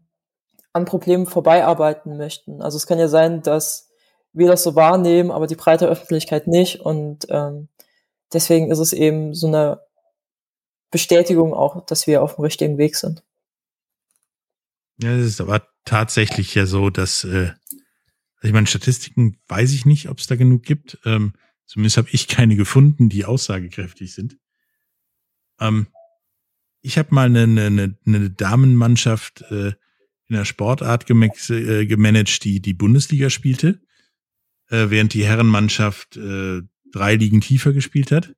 an 0.73 0.85
Problemen 0.85 1.25
vorbeiarbeiten 1.25 2.17
möchten. 2.17 2.61
Also 2.61 2.77
es 2.77 2.87
kann 2.87 2.99
ja 2.99 3.07
sein, 3.07 3.41
dass 3.41 3.88
wir 4.33 4.47
das 4.47 4.63
so 4.63 4.75
wahrnehmen, 4.75 5.31
aber 5.31 5.47
die 5.47 5.55
breite 5.55 5.87
Öffentlichkeit 5.87 6.47
nicht. 6.47 6.79
Und 6.81 7.27
ähm, 7.29 7.69
deswegen 8.33 8.71
ist 8.71 8.79
es 8.79 8.93
eben 8.93 9.33
so 9.33 9.47
eine 9.47 9.81
Bestätigung 10.91 11.53
auch, 11.53 11.85
dass 11.85 12.07
wir 12.07 12.23
auf 12.23 12.35
dem 12.35 12.43
richtigen 12.43 12.77
Weg 12.77 12.95
sind. 12.95 13.23
Ja, 15.01 15.15
es 15.15 15.25
ist 15.25 15.41
aber 15.41 15.63
tatsächlich 15.85 16.53
ja 16.55 16.65
so, 16.65 16.89
dass 16.89 17.23
äh, 17.23 17.51
ich 18.41 18.53
meine, 18.53 18.67
Statistiken 18.67 19.37
weiß 19.47 19.73
ich 19.73 19.85
nicht, 19.85 20.09
ob 20.09 20.19
es 20.19 20.27
da 20.27 20.35
genug 20.35 20.63
gibt. 20.63 20.97
Ähm, 21.05 21.33
zumindest 21.65 21.97
habe 21.97 22.09
ich 22.11 22.27
keine 22.27 22.55
gefunden, 22.55 23.09
die 23.09 23.25
aussagekräftig 23.25 24.13
sind. 24.13 24.37
Ähm, 25.59 25.87
ich 26.81 26.97
habe 26.97 27.13
mal 27.13 27.25
eine, 27.25 27.43
eine, 27.43 27.97
eine 28.05 28.29
Damenmannschaft 28.29 29.41
äh, 29.49 29.73
in 30.27 30.35
der 30.35 30.45
Sportart 30.45 31.09
äh, 31.09 31.85
gemanagt, 31.85 32.43
die 32.43 32.61
die 32.61 32.73
Bundesliga 32.73 33.29
spielte, 33.29 33.81
äh, 34.69 34.89
während 34.89 35.13
die 35.13 35.25
Herrenmannschaft 35.25 36.17
äh, 36.17 36.61
drei 36.91 37.15
Ligen 37.15 37.41
tiefer 37.41 37.73
gespielt 37.73 38.11
hat. 38.11 38.33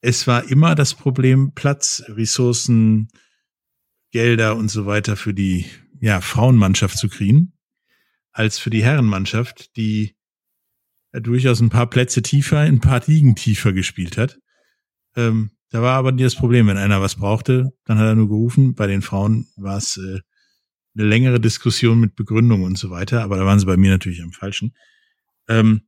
Es 0.00 0.26
war 0.26 0.44
immer 0.50 0.74
das 0.74 0.94
Problem 0.94 1.52
Platz, 1.54 2.02
Ressourcen, 2.08 3.08
Gelder 4.10 4.56
und 4.56 4.68
so 4.68 4.84
weiter 4.84 5.16
für 5.16 5.32
die 5.32 5.66
ja, 6.00 6.20
Frauenmannschaft 6.20 6.98
zu 6.98 7.08
kriegen, 7.08 7.52
als 8.32 8.58
für 8.58 8.70
die 8.70 8.82
Herrenmannschaft, 8.82 9.76
die 9.76 10.16
ja, 11.12 11.20
durchaus 11.20 11.60
ein 11.60 11.70
paar 11.70 11.88
Plätze 11.88 12.22
tiefer, 12.22 12.58
ein 12.58 12.80
paar 12.80 13.02
Ligen 13.06 13.36
tiefer 13.36 13.72
gespielt 13.72 14.18
hat. 14.18 14.38
Ähm, 15.16 15.52
da 15.70 15.80
war 15.80 15.96
aber 15.96 16.12
nie 16.12 16.22
das 16.22 16.34
Problem, 16.34 16.66
wenn 16.66 16.76
einer 16.76 17.00
was 17.00 17.16
brauchte, 17.16 17.70
dann 17.84 17.98
hat 17.98 18.06
er 18.06 18.14
nur 18.14 18.28
gerufen. 18.28 18.74
Bei 18.74 18.86
den 18.86 19.00
Frauen 19.00 19.48
war 19.56 19.78
es 19.78 19.96
äh, 19.96 20.20
eine 20.94 21.08
längere 21.08 21.40
Diskussion 21.40 21.98
mit 22.00 22.14
Begründung 22.14 22.62
und 22.62 22.76
so 22.76 22.90
weiter, 22.90 23.22
aber 23.22 23.36
da 23.36 23.46
waren 23.46 23.58
sie 23.58 23.66
bei 23.66 23.78
mir 23.78 23.90
natürlich 23.90 24.22
am 24.22 24.32
falschen. 24.32 24.74
Ähm, 25.48 25.82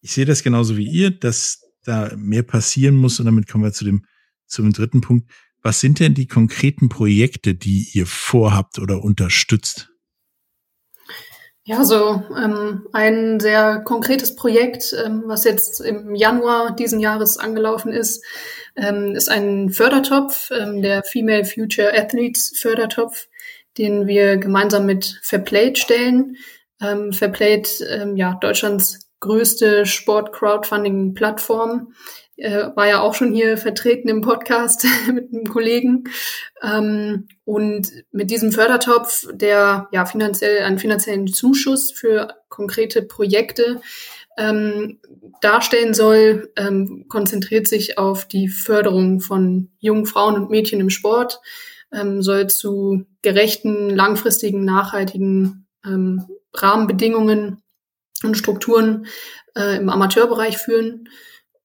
ich 0.00 0.12
sehe 0.12 0.26
das 0.26 0.42
genauso 0.42 0.76
wie 0.76 0.88
ihr, 0.88 1.10
dass 1.10 1.62
da 1.84 2.12
mehr 2.16 2.42
passieren 2.42 2.96
muss 2.96 3.18
und 3.20 3.26
damit 3.26 3.48
kommen 3.48 3.64
wir 3.64 3.72
zu 3.72 3.84
dem 3.84 4.04
zum 4.46 4.72
dritten 4.72 5.00
Punkt. 5.00 5.30
Was 5.62 5.80
sind 5.80 5.98
denn 5.98 6.14
die 6.14 6.26
konkreten 6.26 6.88
Projekte, 6.88 7.54
die 7.54 7.88
ihr 7.92 8.06
vorhabt 8.06 8.78
oder 8.78 9.02
unterstützt? 9.02 9.90
Ja, 11.66 11.82
so 11.82 12.22
ähm, 12.36 12.86
ein 12.92 13.40
sehr 13.40 13.80
konkretes 13.80 14.36
Projekt, 14.36 14.94
ähm, 15.02 15.22
was 15.24 15.44
jetzt 15.44 15.80
im 15.80 16.14
Januar 16.14 16.76
diesen 16.76 17.00
Jahres 17.00 17.38
angelaufen 17.38 17.90
ist, 17.90 18.22
ähm, 18.76 19.14
ist 19.14 19.30
ein 19.30 19.70
Fördertopf, 19.70 20.50
ähm, 20.50 20.82
der 20.82 21.02
Female 21.02 21.46
Future 21.46 21.94
Athletes 21.94 22.52
Fördertopf, 22.58 23.28
den 23.78 24.06
wir 24.06 24.36
gemeinsam 24.36 24.84
mit 24.84 25.18
Fairplayed 25.22 25.78
stellen. 25.78 26.36
Ähm, 26.84 27.12
Fairplayed, 27.12 27.84
ähm, 27.88 28.16
ja, 28.16 28.36
Deutschlands 28.40 29.10
größte 29.20 29.86
Sport-Crowdfunding-Plattform, 29.86 31.94
äh, 32.36 32.66
war 32.74 32.88
ja 32.88 33.00
auch 33.00 33.14
schon 33.14 33.32
hier 33.32 33.56
vertreten 33.56 34.08
im 34.08 34.20
Podcast 34.20 34.86
mit 35.12 35.32
einem 35.32 35.46
Kollegen. 35.46 36.04
Ähm, 36.62 37.28
und 37.44 37.90
mit 38.10 38.30
diesem 38.30 38.52
Fördertopf, 38.52 39.26
der 39.32 39.88
ja 39.92 40.04
finanziell 40.04 40.64
einen 40.64 40.78
finanziellen 40.78 41.28
Zuschuss 41.28 41.92
für 41.92 42.34
konkrete 42.48 43.02
Projekte 43.02 43.80
ähm, 44.36 44.98
darstellen 45.40 45.94
soll, 45.94 46.52
ähm, 46.56 47.06
konzentriert 47.08 47.68
sich 47.68 47.98
auf 47.98 48.26
die 48.26 48.48
Förderung 48.48 49.20
von 49.20 49.70
jungen 49.78 50.06
Frauen 50.06 50.34
und 50.34 50.50
Mädchen 50.50 50.80
im 50.80 50.90
Sport, 50.90 51.40
ähm, 51.92 52.20
soll 52.20 52.48
zu 52.48 53.06
gerechten, 53.22 53.90
langfristigen, 53.90 54.64
nachhaltigen 54.64 55.68
ähm, 55.84 56.26
Rahmenbedingungen 56.54 57.62
und 58.22 58.36
Strukturen 58.36 59.06
äh, 59.56 59.76
im 59.76 59.88
Amateurbereich 59.88 60.58
führen. 60.58 61.08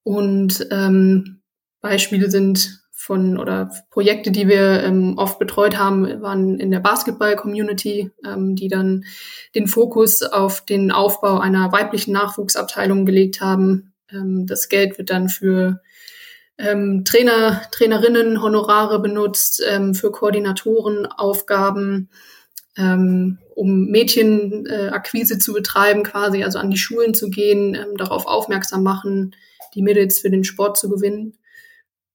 Und 0.02 0.66
ähm, 0.70 1.42
Beispiele 1.80 2.30
sind 2.30 2.80
von 2.92 3.38
oder 3.38 3.70
Projekte, 3.90 4.30
die 4.30 4.46
wir 4.46 4.84
ähm, 4.84 5.16
oft 5.16 5.38
betreut 5.38 5.78
haben, 5.78 6.20
waren 6.20 6.60
in 6.60 6.70
der 6.70 6.80
Basketball-Community, 6.80 8.10
ähm, 8.26 8.56
die 8.56 8.68
dann 8.68 9.04
den 9.54 9.68
Fokus 9.68 10.22
auf 10.22 10.64
den 10.64 10.92
Aufbau 10.92 11.38
einer 11.38 11.72
weiblichen 11.72 12.12
Nachwuchsabteilung 12.12 13.06
gelegt 13.06 13.40
haben. 13.40 13.94
Ähm, 14.12 14.46
das 14.46 14.68
Geld 14.68 14.98
wird 14.98 15.08
dann 15.08 15.30
für 15.30 15.80
ähm, 16.58 17.04
Trainer, 17.06 17.62
Trainerinnen, 17.72 18.42
Honorare 18.42 19.00
benutzt, 19.00 19.62
ähm, 19.66 19.94
für 19.94 20.12
Koordinatoren, 20.12 21.06
Aufgaben, 21.06 22.10
ähm, 22.76 23.38
um 23.60 23.88
Mädchenakquise 23.88 25.34
äh, 25.34 25.38
zu 25.38 25.52
betreiben, 25.52 26.02
quasi, 26.02 26.42
also 26.44 26.58
an 26.58 26.70
die 26.70 26.78
Schulen 26.78 27.12
zu 27.12 27.28
gehen, 27.28 27.74
ähm, 27.74 27.98
darauf 27.98 28.26
aufmerksam 28.26 28.82
machen, 28.82 29.36
die 29.74 29.82
Mädels 29.82 30.18
für 30.18 30.30
den 30.30 30.44
Sport 30.44 30.78
zu 30.78 30.88
gewinnen. 30.88 31.36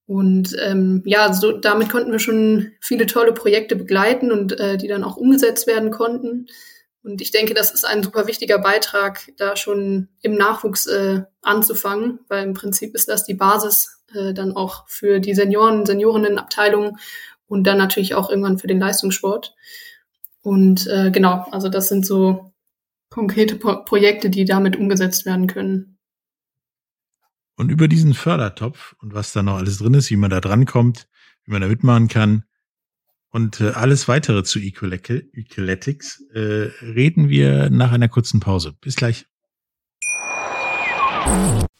Und 0.08 0.56
ähm, 0.60 1.04
ja, 1.06 1.32
so 1.34 1.52
damit 1.52 1.90
konnten 1.90 2.12
wir 2.12 2.18
schon 2.18 2.72
viele 2.82 3.06
tolle 3.06 3.32
Projekte 3.32 3.76
begleiten 3.76 4.32
und 4.32 4.60
äh, 4.60 4.78
die 4.78 4.88
dann 4.88 5.04
auch 5.04 5.18
umgesetzt 5.18 5.68
werden 5.68 5.92
konnten. 5.92 6.48
Und 7.04 7.22
ich 7.22 7.30
denke, 7.30 7.54
das 7.54 7.72
ist 7.72 7.86
ein 7.86 8.02
super 8.02 8.26
wichtiger 8.26 8.58
Beitrag, 8.58 9.32
da 9.38 9.56
schon 9.56 10.08
im 10.24 10.34
Nachwuchs 10.34 10.88
äh, 10.88 11.22
anzufangen, 11.44 12.22
weil 12.28 12.44
im 12.44 12.56
Prinzip 12.56 12.96
ist 12.96 13.08
das 13.08 13.24
die 13.24 13.36
Basis 13.36 14.02
äh, 14.16 14.34
dann 14.34 14.56
auch 14.56 14.88
für 14.88 15.20
die 15.20 15.36
Senioren, 15.36 15.86
Seniorinnenabteilung 15.86 16.98
und 17.46 17.66
dann 17.66 17.78
natürlich 17.78 18.16
auch 18.16 18.32
irgendwann 18.32 18.58
für 18.58 18.68
den 18.68 18.80
Leistungssport. 18.80 19.54
Und 20.46 20.86
äh, 20.86 21.10
genau, 21.10 21.48
also 21.50 21.70
das 21.70 21.90
sind 21.90 22.06
so 22.06 22.54
konkrete 23.10 23.56
Pro 23.56 23.84
Projekte, 23.84 24.30
die 24.30 24.46
damit 24.46 24.76
umgesetzt 24.76 25.26
werden 25.26 25.48
können. 25.48 25.98
Und 27.56 27.72
über 27.72 27.88
diesen 27.88 28.14
Fördertopf 28.14 28.96
und 29.02 29.16
was 29.16 29.34
da 29.34 29.42
noch 29.42 29.56
alles 29.56 29.80
drin 29.80 29.96
ist, 29.96 30.12
wie 30.12 30.18
man 30.18 30.30
da 30.30 30.42
drankommt, 30.42 31.08
wie 31.46 31.52
man 31.52 31.62
da 31.62 31.68
mitmachen 31.68 32.10
kann 32.10 32.44
und 33.32 33.60
äh, 33.60 33.72
alles 33.72 34.08
weitere 34.08 34.44
zu 34.44 34.60
Equaletics 34.60 36.24
äh, 36.34 36.70
reden 36.82 37.28
wir 37.28 37.72
nach 37.72 37.92
einer 37.92 38.08
kurzen 38.08 38.40
Pause. 38.40 38.74
Bis 38.80 38.96
gleich. 38.96 39.26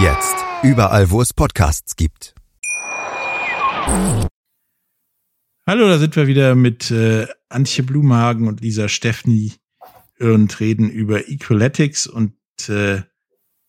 Jetzt. 0.00 0.36
Überall, 0.62 1.10
wo 1.10 1.20
es 1.20 1.32
Podcasts 1.32 1.96
gibt. 1.96 2.32
Hallo, 5.66 5.88
da 5.88 5.98
sind 5.98 6.14
wir 6.14 6.28
wieder 6.28 6.54
mit 6.54 6.92
äh, 6.92 7.26
Antje 7.48 7.82
Blumhagen 7.82 8.46
und 8.46 8.60
Lisa 8.60 8.88
Steffni 8.88 9.54
und 10.20 10.60
reden 10.60 10.88
über 10.88 11.28
Equaletics 11.28 12.06
und 12.06 12.36
äh, 12.68 13.02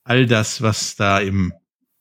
all 0.04 0.28
das, 0.28 0.62
was 0.62 0.96
da 0.96 1.20
im 1.20 1.52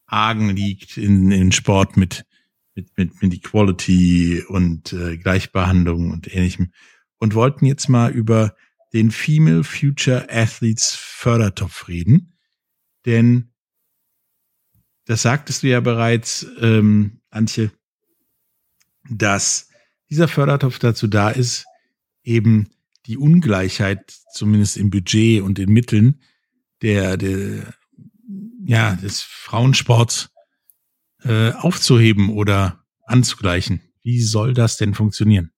Argen 0.04 0.50
liegt 0.50 0.98
in, 0.98 1.30
in 1.30 1.50
Sport 1.50 1.96
mit, 1.96 2.26
mit, 2.74 2.98
mit, 2.98 3.22
mit 3.22 3.32
Equality 3.32 4.44
und 4.46 4.92
äh, 4.92 5.16
Gleichbehandlung 5.16 6.10
und 6.10 6.30
ähnlichem. 6.34 6.72
Und 7.16 7.34
wollten 7.34 7.64
jetzt 7.64 7.88
mal 7.88 8.10
über 8.10 8.54
den 8.92 9.10
Female 9.10 9.64
Future 9.64 10.26
Athletes 10.30 10.94
Fördertopf 10.94 11.88
reden 11.88 12.36
Denn 13.06 13.52
das 15.08 15.22
sagtest 15.22 15.62
du 15.62 15.68
ja 15.68 15.80
bereits, 15.80 16.46
ähm, 16.60 17.22
Antje, 17.30 17.70
dass 19.10 19.70
dieser 20.10 20.28
Fördertopf 20.28 20.78
dazu 20.78 21.06
da 21.06 21.30
ist, 21.30 21.64
eben 22.22 22.68
die 23.06 23.16
Ungleichheit, 23.16 24.12
zumindest 24.34 24.76
im 24.76 24.90
Budget 24.90 25.42
und 25.42 25.58
in 25.58 25.72
Mitteln, 25.72 26.20
der, 26.82 27.16
der 27.16 27.72
ja, 28.66 28.96
des 28.96 29.22
Frauensports 29.22 30.28
äh, 31.24 31.52
aufzuheben 31.52 32.28
oder 32.28 32.84
anzugleichen. 33.06 33.80
Wie 34.02 34.20
soll 34.20 34.52
das 34.52 34.76
denn 34.76 34.92
funktionieren? 34.92 35.52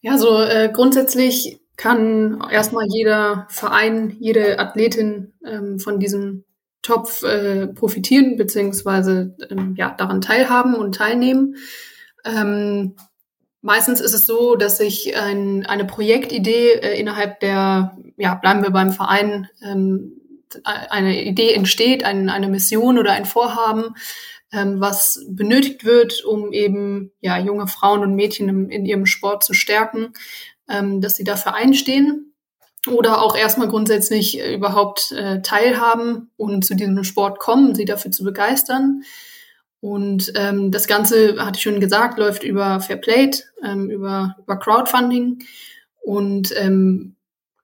Ja, 0.00 0.16
so 0.16 0.40
äh, 0.40 0.70
grundsätzlich 0.72 1.60
kann 1.76 2.42
erstmal 2.50 2.86
jeder 2.88 3.46
Verein, 3.50 4.16
jede 4.18 4.58
Athletin 4.58 5.34
ähm, 5.44 5.78
von 5.78 6.00
diesem 6.00 6.44
Topf 6.82 7.22
äh, 7.22 7.68
profitieren, 7.68 8.36
beziehungsweise 8.36 9.36
ähm, 9.50 9.74
ja, 9.76 9.94
daran 9.96 10.20
teilhaben 10.20 10.74
und 10.74 10.96
teilnehmen. 10.96 11.56
Ähm, 12.24 12.96
meistens 13.60 14.00
ist 14.00 14.14
es 14.14 14.26
so, 14.26 14.56
dass 14.56 14.78
sich 14.78 15.16
ein, 15.16 15.64
eine 15.64 15.84
Projektidee 15.84 16.72
äh, 16.72 16.98
innerhalb 16.98 17.40
der, 17.40 17.96
ja, 18.16 18.34
bleiben 18.34 18.62
wir 18.62 18.70
beim 18.70 18.92
Verein, 18.92 19.48
ähm, 19.62 20.18
eine 20.64 21.24
Idee 21.24 21.54
entsteht, 21.54 22.04
ein, 22.04 22.28
eine 22.28 22.48
Mission 22.48 22.98
oder 22.98 23.12
ein 23.12 23.24
Vorhaben, 23.24 23.94
ähm, 24.52 24.80
was 24.80 25.24
benötigt 25.30 25.84
wird, 25.84 26.24
um 26.24 26.52
eben 26.52 27.12
ja, 27.20 27.38
junge 27.38 27.68
Frauen 27.68 28.02
und 28.02 28.14
Mädchen 28.14 28.48
im, 28.48 28.68
in 28.68 28.84
ihrem 28.84 29.06
Sport 29.06 29.44
zu 29.44 29.54
stärken, 29.54 30.12
ähm, 30.68 31.00
dass 31.00 31.16
sie 31.16 31.24
dafür 31.24 31.54
einstehen 31.54 32.31
oder 32.88 33.22
auch 33.22 33.36
erstmal 33.36 33.68
grundsätzlich 33.68 34.40
äh, 34.40 34.54
überhaupt 34.54 35.12
äh, 35.12 35.40
teilhaben 35.42 36.30
und 36.36 36.64
zu 36.64 36.74
diesem 36.74 37.04
Sport 37.04 37.38
kommen, 37.38 37.74
sie 37.74 37.84
dafür 37.84 38.10
zu 38.10 38.24
begeistern. 38.24 39.02
Und 39.80 40.32
ähm, 40.36 40.70
das 40.70 40.86
Ganze, 40.86 41.44
hatte 41.44 41.56
ich 41.56 41.62
schon 41.62 41.80
gesagt, 41.80 42.18
läuft 42.18 42.44
über 42.44 42.80
Fairplay, 42.80 43.30
ähm, 43.64 43.90
über, 43.90 44.36
über 44.40 44.56
Crowdfunding. 44.56 45.42
Und 46.00 46.54
ähm, 46.56 47.16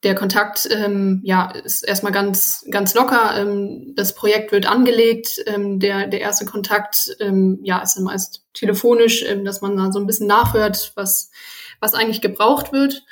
der 0.05 0.15
Kontakt 0.15 0.69
ähm, 0.71 1.21
ja, 1.25 1.51
ist 1.51 1.87
erstmal 1.87 2.13
ganz, 2.13 2.65
ganz 2.71 2.95
locker. 2.95 3.37
Ähm, 3.37 3.95
das 3.97 4.15
Projekt 4.15 4.53
wird 4.53 4.67
angelegt. 4.67 5.43
Ähm, 5.47 5.81
der, 5.81 6.07
der 6.07 6.21
erste 6.21 6.45
Kontakt 6.45 7.17
ähm, 7.21 7.59
ja, 7.63 7.81
ist 7.81 7.99
meist 8.01 8.45
telefonisch, 8.53 9.25
ähm, 9.25 9.45
dass 9.45 9.61
man 9.61 9.77
da 9.77 9.91
so 9.91 9.99
ein 9.99 10.07
bisschen 10.07 10.29
nachhört, 10.29 10.93
was, 10.95 11.31
was 11.81 11.95
eigentlich 11.95 12.21
gebraucht 12.21 12.73
wird. 12.73 13.05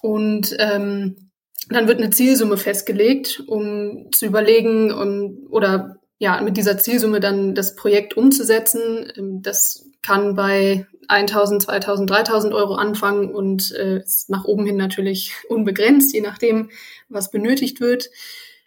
Und 0.00 0.54
ähm, 0.58 1.31
dann 1.72 1.88
wird 1.88 1.98
eine 1.98 2.10
Zielsumme 2.10 2.56
festgelegt, 2.56 3.42
um 3.46 4.08
zu 4.12 4.26
überlegen 4.26 4.92
um, 4.92 5.46
oder 5.50 5.96
ja, 6.18 6.40
mit 6.40 6.56
dieser 6.56 6.78
Zielsumme 6.78 7.18
dann 7.18 7.54
das 7.54 7.74
Projekt 7.74 8.16
umzusetzen. 8.16 9.12
Ähm, 9.16 9.42
das 9.42 9.86
kann 10.02 10.34
bei 10.34 10.86
1000, 11.08 11.62
2000, 11.62 12.10
3000 12.10 12.54
Euro 12.54 12.74
anfangen 12.74 13.34
und 13.34 13.72
äh, 13.72 13.98
ist 13.98 14.30
nach 14.30 14.44
oben 14.44 14.66
hin 14.66 14.76
natürlich 14.76 15.34
unbegrenzt, 15.48 16.14
je 16.14 16.20
nachdem, 16.20 16.70
was 17.08 17.30
benötigt 17.30 17.80
wird. 17.80 18.08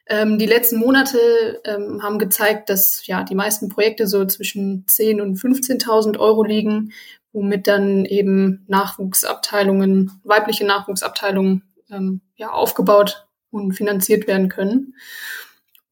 Ähm, 0.08 0.38
die 0.38 0.46
letzten 0.46 0.78
Monate 0.78 1.18
ähm, 1.64 2.04
haben 2.04 2.20
gezeigt, 2.20 2.70
dass 2.70 3.08
ja 3.08 3.24
die 3.24 3.36
meisten 3.36 3.70
Projekte 3.70 4.06
so 4.06 4.26
zwischen 4.26 4.86
10 4.88 5.20
und 5.20 5.38
15.000 5.38 6.20
Euro 6.20 6.44
liegen, 6.44 6.92
womit 7.34 7.68
dann 7.68 8.06
eben 8.06 8.66
Nachwuchsabteilungen, 8.68 10.12
weibliche 10.24 10.66
Nachwuchsabteilungen 10.66 11.64
ähm, 11.90 12.22
ja, 12.36 12.52
aufgebaut 12.52 13.28
und 13.52 13.74
finanziert 13.74 14.28
werden 14.28 14.50
können. 14.50 14.96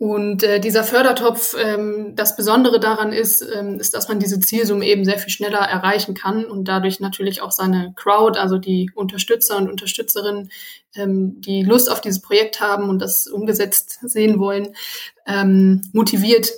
Und 0.03 0.43
äh, 0.43 0.59
dieser 0.59 0.83
Fördertopf, 0.83 1.55
ähm, 1.57 2.13
das 2.15 2.35
Besondere 2.35 2.81
daran 2.81 3.13
ist, 3.13 3.41
ähm, 3.41 3.79
ist, 3.79 3.93
dass 3.93 4.09
man 4.09 4.19
diese 4.19 4.39
Zielsumme 4.41 4.85
eben 4.85 5.05
sehr 5.05 5.17
viel 5.17 5.31
schneller 5.31 5.59
erreichen 5.59 6.13
kann 6.13 6.43
und 6.43 6.67
dadurch 6.67 6.99
natürlich 6.99 7.41
auch 7.41 7.51
seine 7.51 7.93
Crowd, 7.95 8.37
also 8.37 8.57
die 8.57 8.91
Unterstützer 8.95 9.55
und 9.55 9.69
Unterstützerinnen, 9.69 10.49
ähm, 10.95 11.39
die 11.39 11.63
Lust 11.63 11.89
auf 11.89 12.01
dieses 12.01 12.21
Projekt 12.21 12.59
haben 12.59 12.89
und 12.89 12.99
das 12.99 13.27
umgesetzt 13.27 13.99
sehen 14.01 14.39
wollen, 14.39 14.75
ähm, 15.25 15.83
motiviert, 15.93 16.51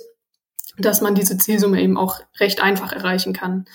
dass 0.76 1.00
man 1.00 1.14
diese 1.14 1.38
Zielsumme 1.38 1.80
eben 1.80 1.96
auch 1.96 2.20
recht 2.40 2.60
einfach 2.60 2.92
erreichen 2.92 3.32
kann. 3.32 3.66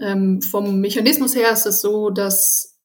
Ähm, 0.00 0.40
vom 0.40 0.80
Mechanismus 0.80 1.34
her 1.34 1.50
ist 1.50 1.66
es 1.66 1.82
so, 1.82 2.08
dass 2.08 2.78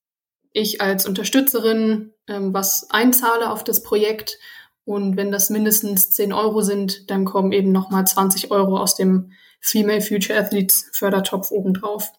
ich 0.52 0.82
als 0.82 1.06
Unterstützerin 1.08 2.12
ähm, 2.28 2.54
was 2.54 2.90
einzahle 2.90 3.52
auf 3.52 3.64
das 3.64 3.84
Projekt 3.84 4.40
und 4.86 5.18
wenn 5.18 5.32
das 5.32 5.50
mindestens 5.50 6.12
10 6.12 6.32
Euro 6.32 6.62
sind, 6.62 7.10
dann 7.10 7.26
kommen 7.26 7.52
eben 7.52 7.72
nochmal 7.72 8.06
20 8.06 8.52
Euro 8.52 8.78
aus 8.78 8.96
dem 8.96 9.32
Female 9.60 10.02
Future 10.02 10.38
Athletes 10.38 10.90
Fördertopf 10.94 11.50
obendrauf. 11.50 12.12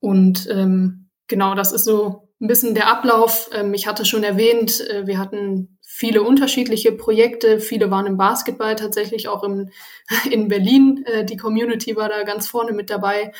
Und 0.00 0.48
ähm, 0.50 1.10
genau, 1.28 1.54
das 1.54 1.70
ist 1.70 1.84
so 1.84 2.30
ein 2.40 2.48
bisschen 2.48 2.74
der 2.74 2.88
Ablauf. 2.88 3.50
Ähm, 3.52 3.74
ich 3.74 3.86
hatte 3.86 4.06
schon 4.06 4.24
erwähnt, 4.24 4.80
äh, 4.88 5.06
wir 5.06 5.18
hatten 5.18 5.78
viele 5.82 6.22
unterschiedliche 6.22 6.92
Projekte. 6.92 7.60
Viele 7.60 7.90
waren 7.90 8.06
im 8.06 8.16
Basketball 8.16 8.74
tatsächlich, 8.74 9.28
auch 9.28 9.44
im, 9.44 9.68
in 10.30 10.48
Berlin. 10.48 11.04
Äh, 11.04 11.26
die 11.26 11.36
Community 11.36 11.94
war 11.94 12.08
da 12.08 12.22
ganz 12.22 12.48
vorne 12.48 12.72
mit 12.72 12.88
dabei. 12.88 13.32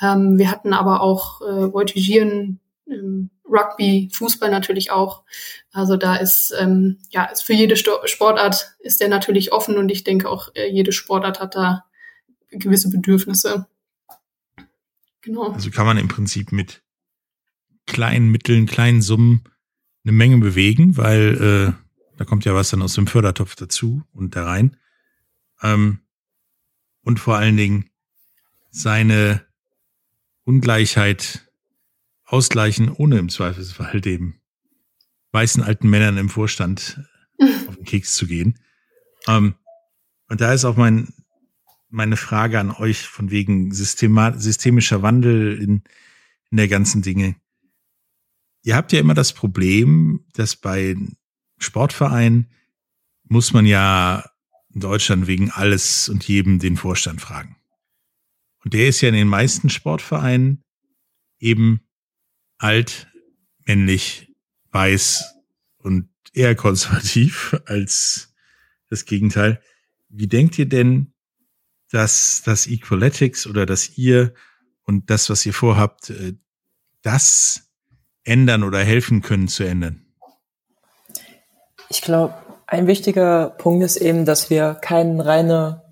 Ähm, 0.00 0.38
wir 0.38 0.50
hatten 0.50 0.74
aber 0.74 1.00
auch 1.00 1.40
äh, 1.40 1.72
Voltigieren, 1.72 2.60
ähm, 2.86 3.30
Rugby, 3.46 4.10
Fußball 4.12 4.50
natürlich 4.50 4.90
auch. 4.90 5.22
Also 5.72 5.96
da 5.96 6.16
ist 6.16 6.54
ähm, 6.58 6.98
ja 7.10 7.24
ist 7.24 7.44
für 7.44 7.52
jede 7.52 7.76
Sportart 7.76 8.76
ist 8.78 9.00
der 9.00 9.08
natürlich 9.08 9.52
offen 9.52 9.76
und 9.76 9.90
ich 9.90 10.04
denke 10.04 10.28
auch 10.28 10.48
äh, 10.54 10.70
jede 10.70 10.92
Sportart 10.92 11.40
hat 11.40 11.54
da 11.54 11.84
gewisse 12.50 12.90
Bedürfnisse. 12.90 13.66
Genau. 15.20 15.52
Also 15.52 15.70
kann 15.70 15.86
man 15.86 15.98
im 15.98 16.08
Prinzip 16.08 16.52
mit 16.52 16.82
kleinen 17.86 18.30
Mitteln, 18.30 18.66
kleinen 18.66 19.02
Summen 19.02 19.44
eine 20.04 20.12
Menge 20.12 20.38
bewegen, 20.38 20.96
weil 20.96 21.74
äh, 21.76 22.16
da 22.16 22.24
kommt 22.24 22.44
ja 22.44 22.54
was 22.54 22.70
dann 22.70 22.82
aus 22.82 22.94
dem 22.94 23.06
Fördertopf 23.06 23.56
dazu 23.56 24.02
und 24.12 24.36
da 24.36 24.44
rein. 24.44 24.76
Ähm, 25.62 26.00
und 27.02 27.20
vor 27.20 27.36
allen 27.36 27.56
Dingen 27.56 27.90
seine 28.70 29.44
Ungleichheit 30.44 31.43
ausgleichen, 32.24 32.90
ohne 32.90 33.18
im 33.18 33.28
Zweifelsfall 33.28 34.00
dem 34.00 34.40
weißen 35.32 35.62
alten 35.62 35.90
Männern 35.90 36.16
im 36.16 36.28
Vorstand 36.28 37.00
auf 37.68 37.76
den 37.76 37.84
Keks 37.84 38.14
zu 38.14 38.26
gehen. 38.26 38.58
Ähm, 39.26 39.54
und 40.28 40.40
da 40.40 40.52
ist 40.52 40.64
auch 40.64 40.76
mein, 40.76 41.12
meine 41.88 42.16
Frage 42.16 42.58
an 42.58 42.70
euch 42.70 43.02
von 43.02 43.30
wegen 43.30 43.72
Systema 43.72 44.38
systemischer 44.38 45.02
Wandel 45.02 45.60
in, 45.60 45.82
in 46.50 46.56
der 46.56 46.68
ganzen 46.68 47.02
Dinge. 47.02 47.36
Ihr 48.62 48.76
habt 48.76 48.92
ja 48.92 49.00
immer 49.00 49.14
das 49.14 49.32
Problem, 49.32 50.24
dass 50.32 50.56
bei 50.56 50.96
Sportvereinen 51.58 52.50
muss 53.24 53.52
man 53.52 53.66
ja 53.66 54.24
in 54.72 54.80
Deutschland 54.80 55.26
wegen 55.26 55.50
alles 55.50 56.08
und 56.08 56.26
jedem 56.26 56.58
den 56.58 56.76
Vorstand 56.76 57.20
fragen. 57.20 57.56
Und 58.64 58.74
der 58.74 58.88
ist 58.88 59.00
ja 59.00 59.08
in 59.08 59.14
den 59.14 59.28
meisten 59.28 59.68
Sportvereinen 59.68 60.62
eben 61.38 61.80
alt, 62.58 63.06
männlich, 63.66 64.34
weiß 64.70 65.34
und 65.78 66.08
eher 66.32 66.54
konservativ 66.54 67.56
als 67.66 68.34
das 68.90 69.04
Gegenteil. 69.04 69.60
Wie 70.08 70.26
denkt 70.26 70.58
ihr 70.58 70.68
denn, 70.68 71.12
dass 71.90 72.42
das 72.44 72.66
Equaletics 72.66 73.46
oder 73.46 73.66
dass 73.66 73.96
ihr 73.96 74.34
und 74.84 75.10
das, 75.10 75.30
was 75.30 75.46
ihr 75.46 75.54
vorhabt, 75.54 76.10
äh, 76.10 76.34
das 77.02 77.70
ändern 78.24 78.64
oder 78.64 78.80
helfen 78.80 79.22
können 79.22 79.48
zu 79.48 79.64
ändern? 79.64 80.04
Ich 81.88 82.00
glaube, 82.00 82.34
ein 82.66 82.86
wichtiger 82.86 83.50
Punkt 83.50 83.84
ist 83.84 83.96
eben, 83.96 84.24
dass 84.24 84.50
wir 84.50 84.74
keinen 84.74 85.20
reine 85.20 85.83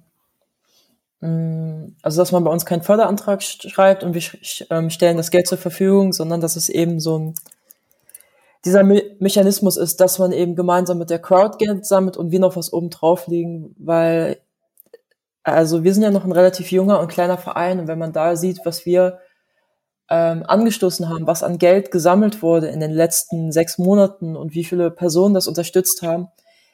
also 1.23 2.21
dass 2.21 2.33
man 2.33 2.43
bei 2.43 2.51
uns 2.51 2.67
keinen 2.67 2.83
Förderantrag 2.83 3.43
schreibt 3.43 4.03
und 4.03 4.15
wir 4.15 4.23
ähm, 4.71 4.91
stellen 4.91 5.17
das 5.17 5.31
Geld 5.31 5.47
zur 5.47 5.59
Verfügung, 5.59 6.13
sondern 6.13 6.41
dass 6.41 6.57
es 6.57 6.69
eben 6.69 6.99
so 6.99 7.19
ein 7.19 7.35
dieser 8.65 8.83
Me 8.83 9.03
Mechanismus 9.21 9.77
ist, 9.77 10.01
dass 10.01 10.19
man 10.19 10.33
eben 10.33 10.57
gemeinsam 10.57 10.99
mit 10.99 11.11
der 11.11 11.21
Crowd 11.21 11.59
Geld 11.59 11.87
sammelt 11.87 12.17
und 12.17 12.33
wir 12.33 12.41
noch 12.41 12.57
was 12.57 12.73
oben 12.73 12.91
drauf 12.91 13.29
liegen, 13.29 13.75
weil 13.79 14.39
also 15.45 15.85
wir 15.85 15.95
sind 15.95 16.03
ja 16.03 16.11
noch 16.11 16.25
ein 16.25 16.33
relativ 16.33 16.71
junger 16.73 17.01
und 17.01 17.09
kleiner 17.09 17.39
Verein 17.39 17.79
und 17.79 17.89
wenn 17.89 17.99
man 17.99 18.13
da 18.13 18.35
sieht, 18.37 18.61
was 18.65 18.85
wir 18.85 19.19
ähm, 20.11 20.45
angestoßen 20.47 21.09
haben, 21.09 21.27
was 21.27 21.43
an 21.43 21.59
Geld 21.59 21.91
gesammelt 21.91 22.43
wurde 22.43 22.67
in 22.67 22.81
den 22.81 22.91
letzten 22.91 23.53
sechs 23.53 23.79
Monaten 23.79 24.37
und 24.37 24.55
wie 24.55 24.65
viele 24.65 24.91
Personen 24.91 25.35
das 25.35 25.47
unterstützt 25.47 26.03
haben, 26.03 26.29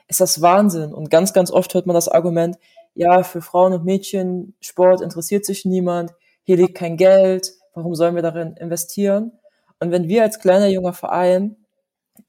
ist 0.08 0.20
das 0.20 0.40
Wahnsinn. 0.40 0.92
Und 0.92 1.11
ganz, 1.11 1.32
ganz 1.32 1.50
oft 1.50 1.72
hört 1.74 1.87
man 1.87 1.94
das 1.94 2.08
Argument, 2.08 2.56
ja, 2.98 3.22
für 3.22 3.40
Frauen 3.40 3.72
und 3.72 3.84
Mädchen 3.84 4.56
Sport 4.61 5.00
interessiert 5.00 5.44
sich 5.46 5.64
niemand, 5.64 6.12
hier 6.42 6.56
liegt 6.56 6.74
kein 6.74 6.96
Geld, 6.96 7.52
warum 7.74 7.94
sollen 7.94 8.16
wir 8.16 8.22
darin 8.22 8.54
investieren? 8.56 9.32
Und 9.78 9.92
wenn 9.92 10.08
wir 10.08 10.24
als 10.24 10.40
kleiner 10.40 10.66
junger 10.66 10.92
Verein 10.92 11.56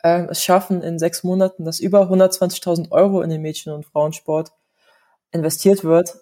äh, 0.04 0.28
es 0.30 0.44
schaffen 0.44 0.84
in 0.84 1.00
sechs 1.00 1.24
Monaten, 1.24 1.66
dass 1.66 1.80
über 1.80 2.04
120.000 2.04 2.92
Euro 2.92 3.22
in 3.24 3.32
den 3.32 3.42
Mädchen- 3.42 3.74
und 3.74 3.86
Frauensport 3.86 4.52
investiert 5.32 5.84
wird, 5.84 6.16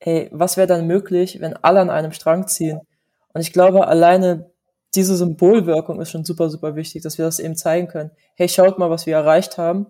ey, 0.00 0.28
was 0.32 0.56
wäre 0.56 0.66
dann 0.66 0.88
möglich, 0.88 1.40
wenn 1.40 1.56
alle 1.56 1.80
an 1.80 1.90
einem 1.90 2.12
Strang 2.12 2.48
ziehen? 2.48 2.80
Und 3.32 3.40
ich 3.40 3.52
glaube, 3.52 3.86
alleine 3.86 4.50
diese 4.96 5.16
Symbolwirkung 5.16 6.00
ist 6.00 6.10
schon 6.10 6.24
super, 6.24 6.50
super 6.50 6.74
wichtig, 6.74 7.02
dass 7.02 7.18
wir 7.18 7.24
das 7.24 7.38
eben 7.38 7.54
zeigen 7.54 7.86
können. 7.86 8.10
Hey, 8.34 8.48
schaut 8.48 8.78
mal, 8.78 8.90
was 8.90 9.06
wir 9.06 9.14
erreicht 9.14 9.58
haben. 9.58 9.86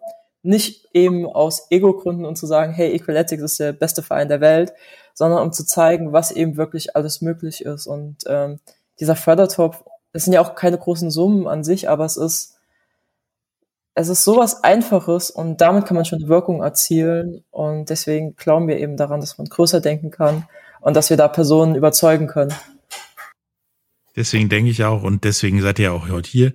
Nicht 0.47 0.89
eben 0.93 1.27
aus 1.27 1.71
Ego-Gründen 1.71 2.25
und 2.25 2.37
zu 2.37 2.47
sagen, 2.47 2.73
hey, 2.73 2.93
Equaletics 2.93 3.43
ist 3.43 3.61
der 3.61 3.73
beste 3.73 4.03
Verein 4.03 4.29
der 4.29 4.41
Welt, 4.41 4.73
sondern 5.15 5.43
um 5.43 5.53
zu 5.53 5.65
zeigen, 5.65 6.13
was 6.13 6.31
eben 6.31 6.57
wirklich 6.57 6.95
alles 6.97 7.21
möglich 7.21 7.65
ist. 7.65 7.87
Und 7.87 8.19
ähm, 8.27 8.61
dieser 9.01 9.17
Fördertopf, 9.17 9.83
das 10.13 10.25
sind 10.25 10.33
ja 10.33 10.41
auch 10.41 10.55
keine 10.55 10.79
großen 10.79 11.11
Summen 11.11 11.47
an 11.47 11.65
sich, 11.65 11.89
aber 11.89 12.05
es 12.05 12.17
ist 12.17 12.57
es 13.99 14.09
ist 14.09 14.25
sowas 14.25 14.63
Einfaches 14.63 15.31
und 15.31 15.63
damit 15.63 15.87
kann 15.87 15.95
man 15.95 16.05
schon 16.05 16.29
Wirkung 16.29 16.63
erzielen 16.63 17.43
und 17.51 17.89
deswegen 17.89 18.37
glauben 18.37 18.69
wir 18.69 18.79
eben 18.79 18.99
daran, 18.99 19.21
dass 19.21 19.39
man 19.39 19.49
größer 19.49 19.81
denken 19.81 20.11
kann 20.11 20.47
und 20.83 20.95
dass 20.95 21.09
wir 21.09 21.17
da 21.17 21.29
Personen 21.29 21.75
überzeugen 21.75 22.27
können. 22.27 22.53
Deswegen 24.15 24.51
denke 24.51 24.71
ich 24.71 24.85
auch 24.85 25.03
und 25.03 25.25
deswegen 25.25 25.63
seid 25.63 25.79
ihr 25.79 25.95
auch 25.95 26.11
heute 26.11 26.29
hier, 26.29 26.53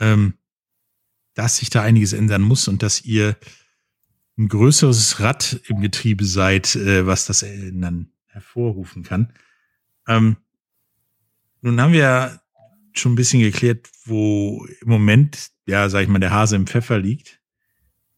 ähm, 0.00 0.34
dass 1.34 1.58
sich 1.58 1.70
da 1.70 1.82
einiges 1.82 2.12
ändern 2.12 2.42
muss 2.42 2.68
und 2.68 2.82
dass 2.82 3.04
ihr 3.04 3.36
ein 4.36 4.48
größeres 4.48 5.20
Rad 5.20 5.60
im 5.68 5.80
Getriebe 5.80 6.24
seid, 6.24 6.74
äh, 6.76 7.06
was 7.06 7.26
das 7.26 7.42
Ändern 7.42 8.10
hervorrufen 8.26 9.02
kann. 9.02 9.32
Ähm, 10.08 10.36
nun 11.60 11.80
haben 11.80 11.92
wir 11.92 12.40
schon 12.92 13.12
ein 13.12 13.16
bisschen 13.16 13.40
geklärt, 13.40 13.88
wo 14.04 14.66
im 14.80 14.88
Moment, 14.88 15.50
ja, 15.66 15.88
sag 15.88 16.02
ich 16.02 16.08
mal, 16.08 16.18
der 16.18 16.30
Hase 16.30 16.56
im 16.56 16.66
Pfeffer 16.66 16.98
liegt. 16.98 17.40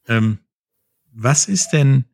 Ähm, 0.09 0.39
was 1.13 1.47
ist 1.47 1.71
denn 1.71 2.05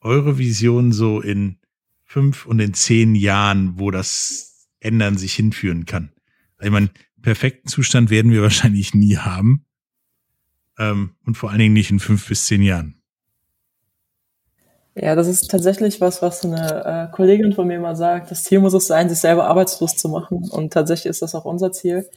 eure 0.00 0.38
Vision 0.38 0.92
so 0.92 1.20
in 1.20 1.58
fünf 2.04 2.46
und 2.46 2.60
in 2.60 2.74
zehn 2.74 3.14
Jahren, 3.14 3.78
wo 3.78 3.90
das 3.90 4.68
Ändern 4.80 5.16
sich 5.16 5.34
hinführen 5.34 5.86
kann? 5.86 6.12
Ich 6.60 6.70
meine, 6.70 6.90
perfekten 7.22 7.68
Zustand 7.68 8.10
werden 8.10 8.32
wir 8.32 8.42
wahrscheinlich 8.42 8.94
nie 8.94 9.16
haben. 9.16 9.66
Ähm, 10.78 11.16
und 11.26 11.36
vor 11.36 11.50
allen 11.50 11.58
Dingen 11.58 11.74
nicht 11.74 11.90
in 11.90 12.00
fünf 12.00 12.28
bis 12.28 12.46
zehn 12.46 12.62
Jahren. 12.62 13.00
Ja, 14.94 15.14
das 15.14 15.28
ist 15.28 15.50
tatsächlich 15.50 16.00
was, 16.00 16.22
was 16.22 16.42
eine 16.44 17.10
äh, 17.10 17.14
Kollegin 17.14 17.52
von 17.52 17.66
mir 17.66 17.78
mal 17.78 17.96
sagt. 17.96 18.30
Das 18.30 18.44
Ziel 18.44 18.60
muss 18.60 18.72
es 18.72 18.86
sein, 18.86 19.10
sich 19.10 19.18
selber 19.18 19.46
arbeitslos 19.46 19.96
zu 19.96 20.08
machen. 20.08 20.48
Und 20.50 20.72
tatsächlich 20.72 21.10
ist 21.10 21.20
das 21.20 21.34
auch 21.34 21.44
unser 21.44 21.70
Ziel. 21.70 22.08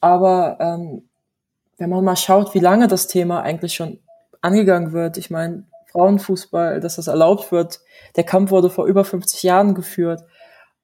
Aber 0.00 0.56
ähm, 0.60 1.08
wenn 1.76 1.90
man 1.90 2.04
mal 2.04 2.14
schaut, 2.14 2.54
wie 2.54 2.60
lange 2.60 2.86
das 2.86 3.08
Thema 3.08 3.42
eigentlich 3.42 3.74
schon 3.74 3.98
angegangen 4.42 4.92
wird, 4.92 5.16
ich 5.16 5.30
meine, 5.30 5.64
Frauenfußball, 5.90 6.80
dass 6.80 6.96
das 6.96 7.06
erlaubt 7.08 7.50
wird, 7.50 7.80
der 8.16 8.24
Kampf 8.24 8.50
wurde 8.50 8.70
vor 8.70 8.86
über 8.86 9.04
50 9.04 9.42
Jahren 9.42 9.74
geführt. 9.74 10.22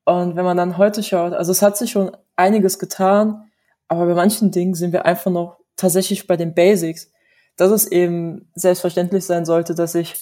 Und 0.04 0.34
wenn 0.34 0.44
man 0.44 0.56
dann 0.56 0.78
heute 0.78 1.02
schaut, 1.02 1.32
also 1.32 1.52
es 1.52 1.62
hat 1.62 1.76
sich 1.76 1.90
schon 1.92 2.16
einiges 2.34 2.78
getan, 2.78 3.50
aber 3.86 4.06
bei 4.06 4.14
manchen 4.14 4.50
Dingen 4.50 4.74
sind 4.74 4.92
wir 4.92 5.04
einfach 5.04 5.30
noch 5.30 5.59
tatsächlich 5.80 6.26
bei 6.26 6.36
den 6.36 6.54
Basics. 6.54 7.10
Dass 7.56 7.70
es 7.70 7.86
eben 7.86 8.48
selbstverständlich 8.54 9.24
sein 9.24 9.44
sollte, 9.44 9.74
dass 9.74 9.94
ich 9.94 10.14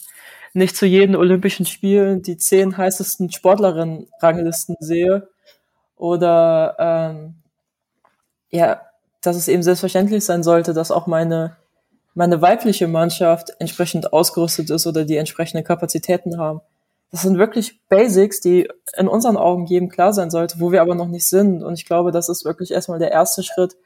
nicht 0.54 0.76
zu 0.76 0.86
jedem 0.86 1.14
Olympischen 1.14 1.66
Spielen 1.66 2.22
die 2.22 2.36
zehn 2.36 2.76
heißesten 2.76 3.30
Sportlerinnen-Ranglisten 3.30 4.76
sehe 4.80 5.28
oder 5.96 6.76
ähm, 6.78 7.34
ja, 8.50 8.80
dass 9.20 9.36
es 9.36 9.46
eben 9.46 9.62
selbstverständlich 9.62 10.24
sein 10.24 10.42
sollte, 10.42 10.72
dass 10.72 10.90
auch 10.90 11.06
meine 11.06 11.56
meine 12.18 12.42
weibliche 12.42 12.88
Mannschaft 12.88 13.52
entsprechend 13.60 14.12
ausgerüstet 14.12 14.70
ist 14.70 14.88
oder 14.88 15.04
die 15.04 15.16
entsprechenden 15.16 15.64
Kapazitäten 15.64 16.36
haben. 16.36 16.60
Das 17.12 17.22
sind 17.22 17.38
wirklich 17.38 17.80
Basics, 17.88 18.40
die 18.40 18.68
in 18.96 19.06
unseren 19.06 19.36
Augen 19.36 19.66
jedem 19.66 19.88
klar 19.88 20.12
sein 20.12 20.28
sollte, 20.28 20.58
wo 20.58 20.72
wir 20.72 20.82
aber 20.82 20.96
noch 20.96 21.06
nicht 21.06 21.26
sind. 21.28 21.62
Und 21.62 21.74
ich 21.74 21.86
glaube, 21.86 22.10
das 22.10 22.28
ist 22.28 22.44
wirklich 22.44 22.72
erstmal 22.72 22.98
der 22.98 23.12
erste 23.12 23.44
Schritt, 23.44 23.76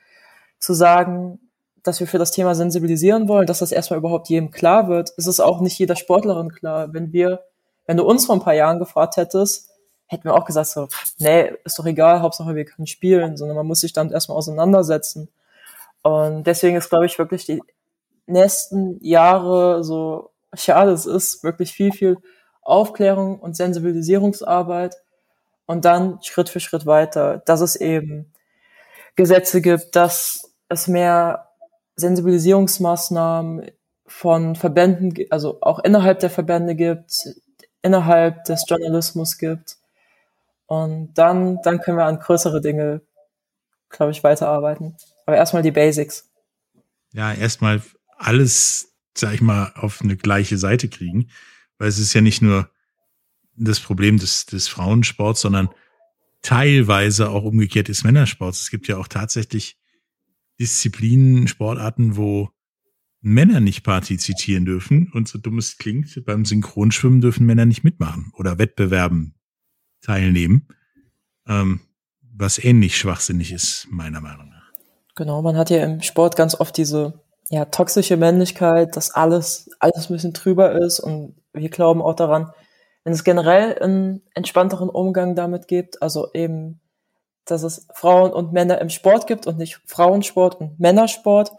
zu 0.58 0.72
sagen, 0.72 1.40
dass 1.82 2.00
wir 2.00 2.06
für 2.06 2.18
das 2.18 2.30
Thema 2.30 2.54
sensibilisieren 2.54 3.28
wollen, 3.28 3.46
dass 3.46 3.58
das 3.58 3.72
erstmal 3.72 3.98
überhaupt 3.98 4.28
jedem 4.28 4.50
klar 4.50 4.88
wird. 4.88 5.12
Es 5.16 5.26
ist 5.26 5.40
auch 5.40 5.60
nicht 5.60 5.78
jeder 5.78 5.96
Sportlerin 5.96 6.50
klar. 6.50 6.92
Wenn 6.92 7.12
wir, 7.12 7.42
wenn 7.86 7.96
du 7.96 8.04
uns 8.04 8.26
vor 8.26 8.36
ein 8.36 8.42
paar 8.42 8.54
Jahren 8.54 8.78
gefragt 8.78 9.16
hättest, 9.16 9.70
hätten 10.06 10.24
wir 10.24 10.34
auch 10.34 10.44
gesagt 10.44 10.68
so, 10.68 10.88
nee, 11.18 11.52
ist 11.64 11.78
doch 11.78 11.86
egal, 11.86 12.20
Hauptsache 12.20 12.54
wir 12.54 12.64
können 12.64 12.86
spielen, 12.86 13.36
sondern 13.36 13.56
man 13.56 13.66
muss 13.66 13.80
sich 13.80 13.92
dann 13.92 14.10
erstmal 14.10 14.38
auseinandersetzen. 14.38 15.28
Und 16.02 16.46
deswegen 16.46 16.76
ist, 16.76 16.90
glaube 16.90 17.06
ich, 17.06 17.18
wirklich 17.18 17.46
die 17.46 17.62
nächsten 18.26 19.02
Jahre, 19.04 19.82
so 19.82 20.30
schade 20.54 20.92
es 20.92 21.06
ist, 21.06 21.42
wirklich 21.42 21.72
viel, 21.72 21.92
viel 21.92 22.18
Aufklärung 22.60 23.40
und 23.40 23.56
Sensibilisierungsarbeit 23.56 24.96
und 25.66 25.84
dann 25.84 26.18
Schritt 26.22 26.48
für 26.48 26.60
Schritt 26.60 26.86
weiter, 26.86 27.38
dass 27.38 27.60
es 27.60 27.76
eben 27.76 28.32
Gesetze 29.16 29.60
gibt, 29.60 29.96
dass 29.96 30.52
es 30.68 30.88
mehr 30.88 31.48
Sensibilisierungsmaßnahmen 31.96 33.70
von 34.06 34.56
Verbänden, 34.56 35.14
also 35.30 35.58
auch 35.60 35.78
innerhalb 35.80 36.20
der 36.20 36.30
Verbände 36.30 36.74
gibt, 36.74 37.12
innerhalb 37.82 38.44
des 38.44 38.64
Journalismus 38.68 39.38
gibt. 39.38 39.76
Und 40.66 41.14
dann, 41.14 41.58
dann 41.62 41.80
können 41.80 41.98
wir 41.98 42.06
an 42.06 42.18
größere 42.18 42.60
Dinge, 42.60 43.02
glaube 43.90 44.12
ich, 44.12 44.24
weiterarbeiten. 44.24 44.96
Aber 45.26 45.36
erstmal 45.36 45.62
die 45.62 45.70
Basics. 45.70 46.30
Ja, 47.12 47.32
erstmal 47.32 47.82
alles, 48.16 48.94
sag 49.14 49.34
ich 49.34 49.42
mal, 49.42 49.72
auf 49.74 50.00
eine 50.00 50.16
gleiche 50.16 50.56
Seite 50.56 50.88
kriegen. 50.88 51.28
Weil 51.78 51.88
es 51.88 51.98
ist 51.98 52.14
ja 52.14 52.20
nicht 52.20 52.42
nur 52.42 52.70
das 53.56 53.80
Problem 53.80 54.18
des, 54.18 54.46
des 54.46 54.68
Frauensports, 54.68 55.42
sondern 55.42 55.68
teilweise 56.40 57.30
auch 57.30 57.44
umgekehrt 57.44 57.88
des 57.88 58.04
Männersports. 58.04 58.62
Es 58.62 58.70
gibt 58.70 58.88
ja 58.88 58.96
auch 58.96 59.08
tatsächlich 59.08 59.76
Disziplinen, 60.62 61.48
Sportarten, 61.48 62.16
wo 62.16 62.50
Männer 63.20 63.58
nicht 63.58 63.82
partizipieren 63.82 64.64
dürfen. 64.64 65.10
Und 65.12 65.26
so 65.26 65.38
dumm 65.38 65.58
es 65.58 65.76
klingt, 65.76 66.24
beim 66.24 66.44
Synchronschwimmen 66.44 67.20
dürfen 67.20 67.46
Männer 67.46 67.66
nicht 67.66 67.82
mitmachen 67.82 68.32
oder 68.36 68.58
Wettbewerben 68.58 69.34
teilnehmen. 70.02 70.68
Ähm, 71.48 71.80
was 72.20 72.62
ähnlich 72.62 72.96
schwachsinnig 72.96 73.50
ist, 73.50 73.88
meiner 73.90 74.20
Meinung 74.20 74.50
nach. 74.50 74.70
Genau, 75.16 75.42
man 75.42 75.56
hat 75.56 75.68
ja 75.68 75.84
im 75.84 76.00
Sport 76.00 76.36
ganz 76.36 76.54
oft 76.54 76.76
diese 76.76 77.20
ja, 77.50 77.64
toxische 77.64 78.16
Männlichkeit, 78.16 78.96
dass 78.96 79.10
alles, 79.10 79.68
alles 79.80 80.08
ein 80.08 80.14
bisschen 80.14 80.32
drüber 80.32 80.72
ist 80.72 81.00
und 81.00 81.34
wir 81.52 81.68
glauben 81.70 82.00
auch 82.00 82.14
daran, 82.14 82.52
wenn 83.02 83.12
es 83.12 83.24
generell 83.24 83.76
einen 83.80 84.22
entspannteren 84.34 84.88
Umgang 84.88 85.34
damit 85.34 85.66
gibt, 85.66 86.00
also 86.00 86.32
eben 86.34 86.80
dass 87.44 87.62
es 87.62 87.86
Frauen 87.94 88.32
und 88.32 88.52
Männer 88.52 88.80
im 88.80 88.88
Sport 88.88 89.26
gibt 89.26 89.46
und 89.46 89.58
nicht 89.58 89.80
Frauensport 89.86 90.60
und 90.60 90.78
Männersport, 90.78 91.52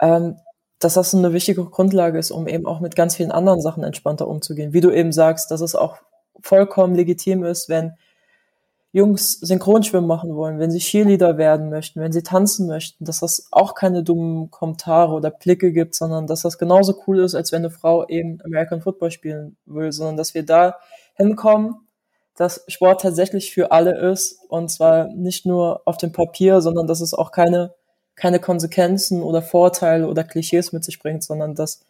ähm, 0.00 0.36
dass 0.78 0.94
das 0.94 1.14
eine 1.14 1.32
wichtige 1.32 1.64
Grundlage 1.64 2.18
ist, 2.18 2.30
um 2.30 2.46
eben 2.46 2.66
auch 2.66 2.80
mit 2.80 2.94
ganz 2.94 3.16
vielen 3.16 3.32
anderen 3.32 3.60
Sachen 3.60 3.82
entspannter 3.82 4.28
umzugehen. 4.28 4.72
Wie 4.72 4.80
du 4.80 4.90
eben 4.90 5.12
sagst, 5.12 5.50
dass 5.50 5.60
es 5.60 5.74
auch 5.74 5.96
vollkommen 6.40 6.94
legitim 6.94 7.44
ist, 7.44 7.68
wenn 7.68 7.94
Jungs 8.92 9.32
Synchronschwimmen 9.40 10.08
machen 10.08 10.34
wollen, 10.34 10.58
wenn 10.58 10.70
sie 10.70 10.78
Cheerleader 10.78 11.36
werden 11.36 11.68
möchten, 11.68 12.00
wenn 12.00 12.12
sie 12.12 12.22
tanzen 12.22 12.66
möchten, 12.66 13.04
dass 13.04 13.20
das 13.20 13.48
auch 13.50 13.74
keine 13.74 14.02
dummen 14.02 14.50
Kommentare 14.50 15.12
oder 15.12 15.30
Blicke 15.30 15.72
gibt, 15.72 15.94
sondern 15.94 16.26
dass 16.26 16.42
das 16.42 16.56
genauso 16.56 16.94
cool 17.06 17.18
ist, 17.18 17.34
als 17.34 17.52
wenn 17.52 17.58
eine 17.58 17.70
Frau 17.70 18.06
eben 18.08 18.40
American 18.44 18.80
Football 18.80 19.10
spielen 19.10 19.56
will, 19.66 19.92
sondern 19.92 20.16
dass 20.16 20.32
wir 20.32 20.44
da 20.44 20.76
hinkommen 21.14 21.87
dass 22.38 22.64
Sport 22.68 23.00
tatsächlich 23.00 23.52
für 23.52 23.72
alle 23.72 23.98
ist 24.12 24.38
und 24.48 24.70
zwar 24.70 25.08
nicht 25.08 25.44
nur 25.44 25.82
auf 25.86 25.96
dem 25.96 26.12
Papier, 26.12 26.60
sondern 26.60 26.86
dass 26.86 27.00
es 27.00 27.12
auch 27.12 27.32
keine, 27.32 27.74
keine 28.14 28.38
Konsequenzen 28.38 29.22
oder 29.22 29.42
Vorteile 29.42 30.06
oder 30.06 30.22
Klischees 30.22 30.72
mit 30.72 30.84
sich 30.84 31.00
bringt, 31.00 31.24
sondern 31.24 31.56
dass 31.56 31.84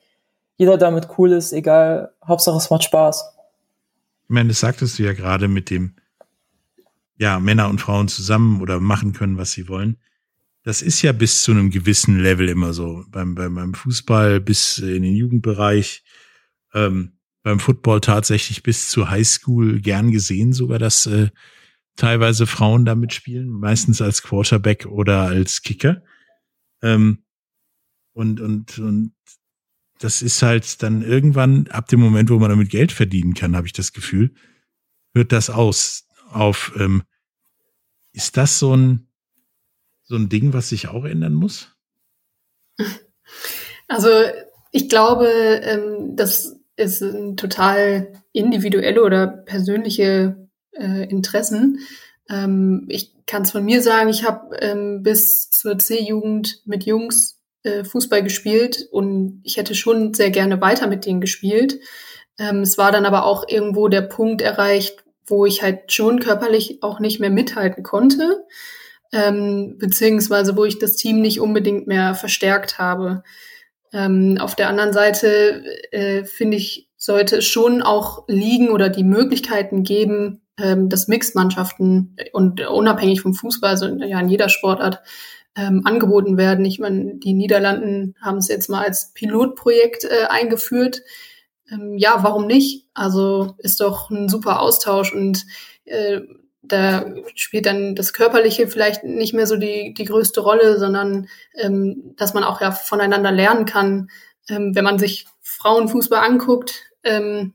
jeder 0.56 0.78
damit 0.78 1.08
cool 1.18 1.32
ist, 1.32 1.52
egal, 1.52 2.14
Hauptsache 2.26 2.56
es 2.56 2.70
macht 2.70 2.84
Spaß. 2.84 3.24
Ich 4.24 4.30
meine, 4.30 4.48
das 4.48 4.60
sagtest 4.60 4.98
du 4.98 5.02
ja 5.02 5.12
gerade 5.12 5.48
mit 5.48 5.68
dem, 5.68 5.96
ja, 7.18 7.38
Männer 7.40 7.68
und 7.68 7.82
Frauen 7.82 8.08
zusammen 8.08 8.62
oder 8.62 8.80
machen 8.80 9.12
können, 9.12 9.36
was 9.36 9.52
sie 9.52 9.68
wollen. 9.68 9.98
Das 10.62 10.80
ist 10.80 11.02
ja 11.02 11.12
bis 11.12 11.42
zu 11.42 11.50
einem 11.50 11.70
gewissen 11.70 12.18
Level 12.20 12.48
immer 12.48 12.72
so. 12.72 13.04
Beim, 13.10 13.34
beim, 13.34 13.54
beim 13.54 13.74
Fußball 13.74 14.40
bis 14.40 14.78
in 14.78 15.02
den 15.02 15.14
Jugendbereich. 15.14 16.04
Ähm, 16.72 17.17
beim 17.42 17.60
Football 17.60 18.00
tatsächlich 18.00 18.62
bis 18.62 18.90
zur 18.90 19.10
Highschool 19.10 19.80
gern 19.80 20.10
gesehen, 20.10 20.52
sogar, 20.52 20.78
dass 20.78 21.06
äh, 21.06 21.30
teilweise 21.96 22.46
Frauen 22.46 22.84
da 22.84 22.94
mitspielen, 22.94 23.48
meistens 23.48 24.00
als 24.00 24.22
Quarterback 24.22 24.86
oder 24.86 25.22
als 25.22 25.62
Kicker. 25.62 26.02
Ähm, 26.82 27.24
und, 28.12 28.40
und, 28.40 28.78
und 28.78 29.12
das 29.98 30.22
ist 30.22 30.42
halt 30.42 30.82
dann 30.82 31.02
irgendwann, 31.02 31.66
ab 31.68 31.88
dem 31.88 32.00
Moment, 32.00 32.30
wo 32.30 32.38
man 32.38 32.50
damit 32.50 32.70
Geld 32.70 32.92
verdienen 32.92 33.34
kann, 33.34 33.56
habe 33.56 33.66
ich 33.66 33.72
das 33.72 33.92
Gefühl, 33.92 34.34
hört 35.14 35.32
das 35.32 35.50
aus 35.50 36.06
auf, 36.30 36.72
ähm, 36.78 37.02
ist 38.12 38.36
das 38.36 38.58
so 38.58 38.76
ein, 38.76 39.08
so 40.02 40.16
ein 40.16 40.28
Ding, 40.28 40.52
was 40.52 40.70
sich 40.70 40.88
auch 40.88 41.04
ändern 41.04 41.34
muss? 41.34 41.74
Also 43.88 44.08
ich 44.70 44.88
glaube, 44.88 45.26
ähm, 45.26 46.14
das 46.14 46.57
ist 46.78 47.02
ein 47.02 47.36
total 47.36 48.12
individuelle 48.32 49.02
oder 49.02 49.26
persönliche 49.26 50.48
äh, 50.72 51.08
Interessen. 51.08 51.80
Ähm, 52.30 52.86
ich 52.88 53.14
kann 53.26 53.42
es 53.42 53.50
von 53.50 53.64
mir 53.64 53.82
sagen, 53.82 54.08
ich 54.08 54.24
habe 54.24 54.56
ähm, 54.60 55.02
bis 55.02 55.50
zur 55.50 55.78
C-Jugend 55.78 56.62
mit 56.66 56.84
Jungs 56.84 57.40
äh, 57.64 57.84
Fußball 57.84 58.22
gespielt 58.22 58.88
und 58.90 59.40
ich 59.44 59.56
hätte 59.56 59.74
schon 59.74 60.14
sehr 60.14 60.30
gerne 60.30 60.60
weiter 60.60 60.86
mit 60.86 61.04
denen 61.04 61.20
gespielt. 61.20 61.80
Ähm, 62.38 62.60
es 62.60 62.78
war 62.78 62.92
dann 62.92 63.06
aber 63.06 63.24
auch 63.24 63.44
irgendwo 63.48 63.88
der 63.88 64.02
Punkt 64.02 64.40
erreicht, 64.40 65.04
wo 65.26 65.44
ich 65.46 65.62
halt 65.62 65.92
schon 65.92 66.20
körperlich 66.20 66.82
auch 66.82 67.00
nicht 67.00 67.20
mehr 67.20 67.30
mithalten 67.30 67.82
konnte, 67.82 68.44
ähm, 69.12 69.76
beziehungsweise 69.78 70.56
wo 70.56 70.64
ich 70.64 70.78
das 70.78 70.96
Team 70.96 71.20
nicht 71.20 71.40
unbedingt 71.40 71.86
mehr 71.86 72.14
verstärkt 72.14 72.78
habe. 72.78 73.24
Ähm, 73.92 74.38
auf 74.40 74.54
der 74.54 74.68
anderen 74.68 74.92
Seite 74.92 75.62
äh, 75.92 76.24
finde 76.24 76.56
ich, 76.56 76.88
sollte 76.96 77.38
es 77.38 77.46
schon 77.46 77.82
auch 77.82 78.24
liegen 78.28 78.70
oder 78.70 78.88
die 78.88 79.04
Möglichkeiten 79.04 79.82
geben, 79.82 80.42
ähm, 80.58 80.88
dass 80.88 81.08
Mixed-Mannschaften 81.08 82.16
und 82.32 82.66
unabhängig 82.66 83.20
vom 83.20 83.34
Fußball, 83.34 83.70
also 83.70 83.86
ja 83.86 84.20
in 84.20 84.28
jeder 84.28 84.48
Sportart, 84.48 85.00
ähm, 85.56 85.82
angeboten 85.84 86.36
werden. 86.36 86.64
Ich 86.64 86.78
meine, 86.78 87.16
die 87.16 87.32
Niederlanden 87.32 88.14
haben 88.20 88.38
es 88.38 88.48
jetzt 88.48 88.68
mal 88.68 88.84
als 88.84 89.12
Pilotprojekt 89.14 90.04
äh, 90.04 90.26
eingeführt. 90.28 91.02
Ähm, 91.70 91.96
ja, 91.96 92.18
warum 92.22 92.46
nicht? 92.46 92.86
Also 92.94 93.54
ist 93.58 93.80
doch 93.80 94.10
ein 94.10 94.28
super 94.28 94.60
Austausch 94.60 95.12
und 95.12 95.44
äh, 95.84 96.20
da 96.68 97.06
spielt 97.34 97.66
dann 97.66 97.94
das 97.94 98.12
Körperliche 98.12 98.68
vielleicht 98.68 99.04
nicht 99.04 99.34
mehr 99.34 99.46
so 99.46 99.56
die, 99.56 99.94
die 99.94 100.04
größte 100.04 100.40
Rolle, 100.40 100.78
sondern 100.78 101.28
ähm, 101.54 102.14
dass 102.16 102.34
man 102.34 102.44
auch 102.44 102.60
ja 102.60 102.72
voneinander 102.72 103.32
lernen 103.32 103.64
kann. 103.64 104.10
Ähm, 104.48 104.74
wenn 104.74 104.84
man 104.84 104.98
sich 104.98 105.26
Frauenfußball 105.42 106.24
anguckt, 106.24 106.84
ähm, 107.02 107.54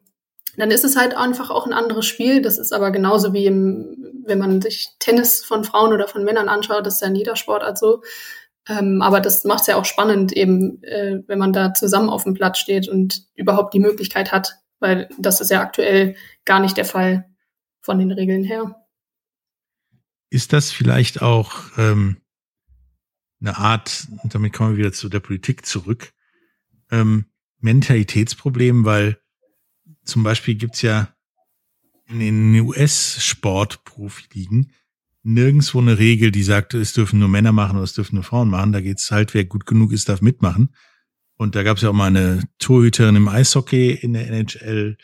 dann 0.58 0.71
ist 0.71 0.84
es 0.84 0.95
halt 0.95 1.15
einfach 1.15 1.49
auch 1.49 1.65
ein 1.65 1.73
anderes 1.73 2.06
Spiel. 2.06 2.41
Das 2.41 2.58
ist 2.58 2.73
aber 2.73 2.91
genauso 2.91 3.34
wie 3.34 3.45
im, 3.45 4.23
wenn 4.26 4.39
man 4.39 4.62
sich 4.62 4.89
Tennis 4.99 5.43
von 5.43 5.63
Frauen 5.63 5.93
oder 5.93 6.08
von 6.08 6.23
Männern 6.23 6.49
anschaut, 6.49 6.86
das 6.86 6.95
ist 6.95 7.02
ja 7.02 7.08
in 7.08 7.15
jeder 7.15 7.36
Sportart 7.36 7.78
so. 7.78 8.02
Ähm, 8.67 9.02
aber 9.02 9.19
das 9.19 9.43
macht 9.43 9.62
es 9.62 9.67
ja 9.67 9.76
auch 9.76 9.86
spannend, 9.86 10.32
eben, 10.32 10.82
äh, 10.84 11.21
wenn 11.28 11.39
man 11.39 11.54
da 11.54 11.73
zusammen 11.73 12.10
auf 12.10 12.23
dem 12.23 12.34
Platz 12.34 12.60
steht 12.60 12.88
und 12.88 13.23
überhaupt 13.36 13.73
die 13.73 13.80
Möglichkeit 13.80 14.32
hat, 14.32 14.56
weil 14.80 15.10
das 15.19 15.41
ist 15.41 15.52
ja 15.52 15.62
aktuell 15.62 16.15
gar 16.45 16.60
nicht 16.60 16.78
der 16.78 16.86
Fall 16.86 17.26
von 17.82 17.99
den 17.99 18.12
Regeln 18.12 18.43
her. 18.43 18.83
Ist 20.34 20.52
das 20.52 20.72
vielleicht 20.72 21.22
auch 21.22 21.54
ähm, 21.78 22.17
eine 23.39 23.56
Art, 23.56 24.08
und 24.24 24.34
damit 24.34 24.52
kommen 24.52 24.72
wir 24.72 24.78
wieder 24.78 24.91
zu 24.91 25.08
der 25.08 25.19
Politik 25.19 25.63
zurück, 25.63 26.12
ähm, 26.89 27.26
Mentalitätsproblem, 27.60 28.84
weil 28.84 29.22
zum 30.04 30.24
Beispiel 30.24 30.56
gibt's 30.56 30.82
ja 30.82 31.15
in 32.08 32.19
den 32.19 32.60
US-Sport-Profiligen 32.62 34.72
nirgendwo 35.22 35.80
eine 35.80 36.00
Regel, 36.00 36.32
die 36.32 36.41
sagt, 36.41 36.74
es 36.74 36.93
dürfen 36.93 37.19
nur 37.19 37.30
Männer 37.30 37.52
machen 37.52 37.76
oder 37.76 37.84
es 37.84 37.93
dürfen 37.93 38.15
nur 38.15 38.24
Frauen 38.24 38.50
machen. 38.50 38.72
Da 38.72 38.82
geht's 38.82 39.12
halt, 39.12 39.36
wer 39.36 39.46
gut 39.46 39.67
genug 39.67 39.91
ist, 39.91 40.10
darf 40.10 40.24
mitmachen. 40.24 40.74
Und 41.36 41.54
da 41.54 41.62
gab's 41.62 41.84
ja 41.84 41.89
auch 41.89 41.93
mal 41.93 42.08
eine 42.08 42.41
Torhüterin 42.58 43.17
im 43.17 43.28
Eishockey 43.28 43.91
in 43.91 44.13
der 44.13 44.32
NHL. 44.32 44.98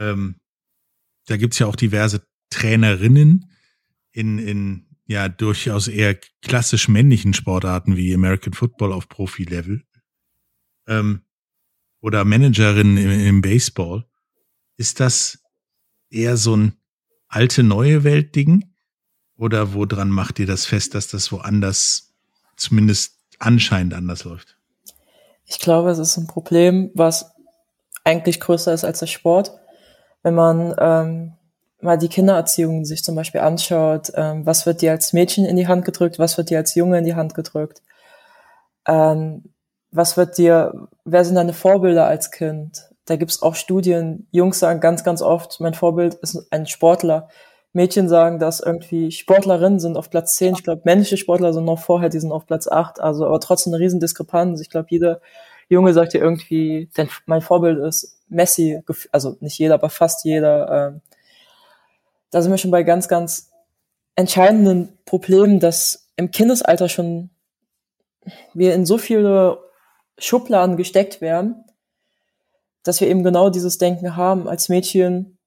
Ähm, 0.00 0.40
da 1.26 1.36
gibt's 1.36 1.60
ja 1.60 1.68
auch 1.68 1.76
diverse 1.76 2.26
Trainerinnen 2.50 3.52
in, 4.12 4.38
in 4.38 4.86
ja 5.06 5.28
durchaus 5.28 5.88
eher 5.88 6.14
klassisch 6.42 6.88
männlichen 6.88 7.34
Sportarten 7.34 7.96
wie 7.96 8.14
American 8.14 8.52
Football 8.52 8.92
auf 8.92 9.08
Profi-Level. 9.08 9.82
Ähm, 10.86 11.22
oder 12.00 12.24
Managerinnen 12.24 12.96
im, 12.96 13.10
im 13.10 13.40
Baseball. 13.42 14.04
Ist 14.76 15.00
das 15.00 15.38
eher 16.10 16.36
so 16.36 16.56
ein 16.56 16.74
alte 17.26 17.62
neue 17.62 18.04
Welt-Ding? 18.04 18.72
Oder 19.36 19.72
woran 19.72 20.10
macht 20.10 20.38
ihr 20.38 20.46
das 20.46 20.66
fest, 20.66 20.94
dass 20.94 21.08
das 21.08 21.32
woanders 21.32 22.14
zumindest 22.56 23.18
anscheinend 23.38 23.94
anders 23.94 24.24
läuft? 24.24 24.56
Ich 25.44 25.58
glaube, 25.58 25.90
es 25.90 25.98
ist 25.98 26.16
ein 26.16 26.26
Problem, 26.26 26.90
was 26.94 27.32
eigentlich 28.04 28.40
größer 28.40 28.74
ist 28.74 28.84
als 28.84 28.98
der 28.98 29.06
Sport. 29.06 29.52
Wenn 30.22 30.34
man 30.34 30.74
ähm, 30.78 31.37
mal 31.80 31.98
die 31.98 32.08
Kindererziehung 32.08 32.84
sich 32.84 33.04
zum 33.04 33.14
Beispiel 33.14 33.40
anschaut, 33.40 34.12
ähm, 34.14 34.44
was 34.46 34.66
wird 34.66 34.82
dir 34.82 34.92
als 34.92 35.12
Mädchen 35.12 35.44
in 35.44 35.56
die 35.56 35.68
Hand 35.68 35.84
gedrückt, 35.84 36.18
was 36.18 36.36
wird 36.36 36.50
dir 36.50 36.58
als 36.58 36.74
Junge 36.74 36.98
in 36.98 37.04
die 37.04 37.14
Hand 37.14 37.34
gedrückt, 37.34 37.82
ähm, 38.86 39.44
was 39.90 40.16
wird 40.16 40.38
dir, 40.38 40.88
wer 41.04 41.24
sind 41.24 41.36
deine 41.36 41.52
Vorbilder 41.54 42.06
als 42.06 42.30
Kind? 42.30 42.88
da 43.08 43.16
gibt's 43.16 43.42
auch 43.42 43.54
Studien, 43.54 44.26
Jungs 44.30 44.58
sagen 44.58 44.80
ganz, 44.80 45.02
ganz 45.02 45.22
oft, 45.22 45.60
mein 45.60 45.74
Vorbild 45.74 46.14
ist 46.14 46.46
ein 46.50 46.66
Sportler. 46.66 47.28
Mädchen 47.72 48.08
sagen, 48.08 48.38
dass 48.38 48.60
irgendwie 48.60 49.10
Sportlerinnen 49.10 49.78
sind 49.78 49.96
auf 49.96 50.10
Platz 50.10 50.34
10. 50.36 50.54
Ich 50.54 50.64
glaube, 50.64 50.82
männliche 50.84 51.16
Sportler 51.16 51.52
sind 51.52 51.64
noch 51.64 51.78
vorher, 51.78 52.08
die 52.08 52.18
sind 52.18 52.32
auf 52.32 52.46
Platz 52.46 52.66
8. 52.66 53.00
Also, 53.00 53.26
aber 53.26 53.40
trotzdem 53.40 53.72
eine 53.72 53.82
riesen 53.82 54.00
Diskrepanz. 54.00 54.60
Ich 54.60 54.70
glaube, 54.70 54.88
jeder 54.90 55.20
Junge 55.68 55.92
sagt 55.92 56.14
ja 56.14 56.20
irgendwie, 56.20 56.88
denn 56.96 57.08
mein 57.26 57.40
Vorbild 57.40 57.78
ist 57.78 58.18
Messi. 58.28 58.82
Also 59.12 59.36
nicht 59.40 59.58
jeder, 59.58 59.74
aber 59.74 59.90
fast 59.90 60.24
jeder. 60.24 60.92
Ähm, 60.92 61.00
da 62.30 62.42
sind 62.42 62.50
wir 62.50 62.58
schon 62.58 62.70
bei 62.70 62.82
ganz, 62.82 63.08
ganz 63.08 63.50
entscheidenden 64.16 64.98
Problemen, 65.04 65.60
dass 65.60 66.10
im 66.16 66.30
Kindesalter 66.30 66.88
schon 66.88 67.30
wir 68.52 68.74
in 68.74 68.84
so 68.84 68.98
viele 68.98 69.58
Schubladen 70.18 70.76
gesteckt 70.76 71.20
werden, 71.20 71.64
dass 72.82 73.00
wir 73.00 73.08
eben 73.08 73.22
genau 73.22 73.50
dieses 73.50 73.78
Denken 73.78 74.16
haben, 74.16 74.48
als 74.48 74.68
Mädchen 74.68 75.38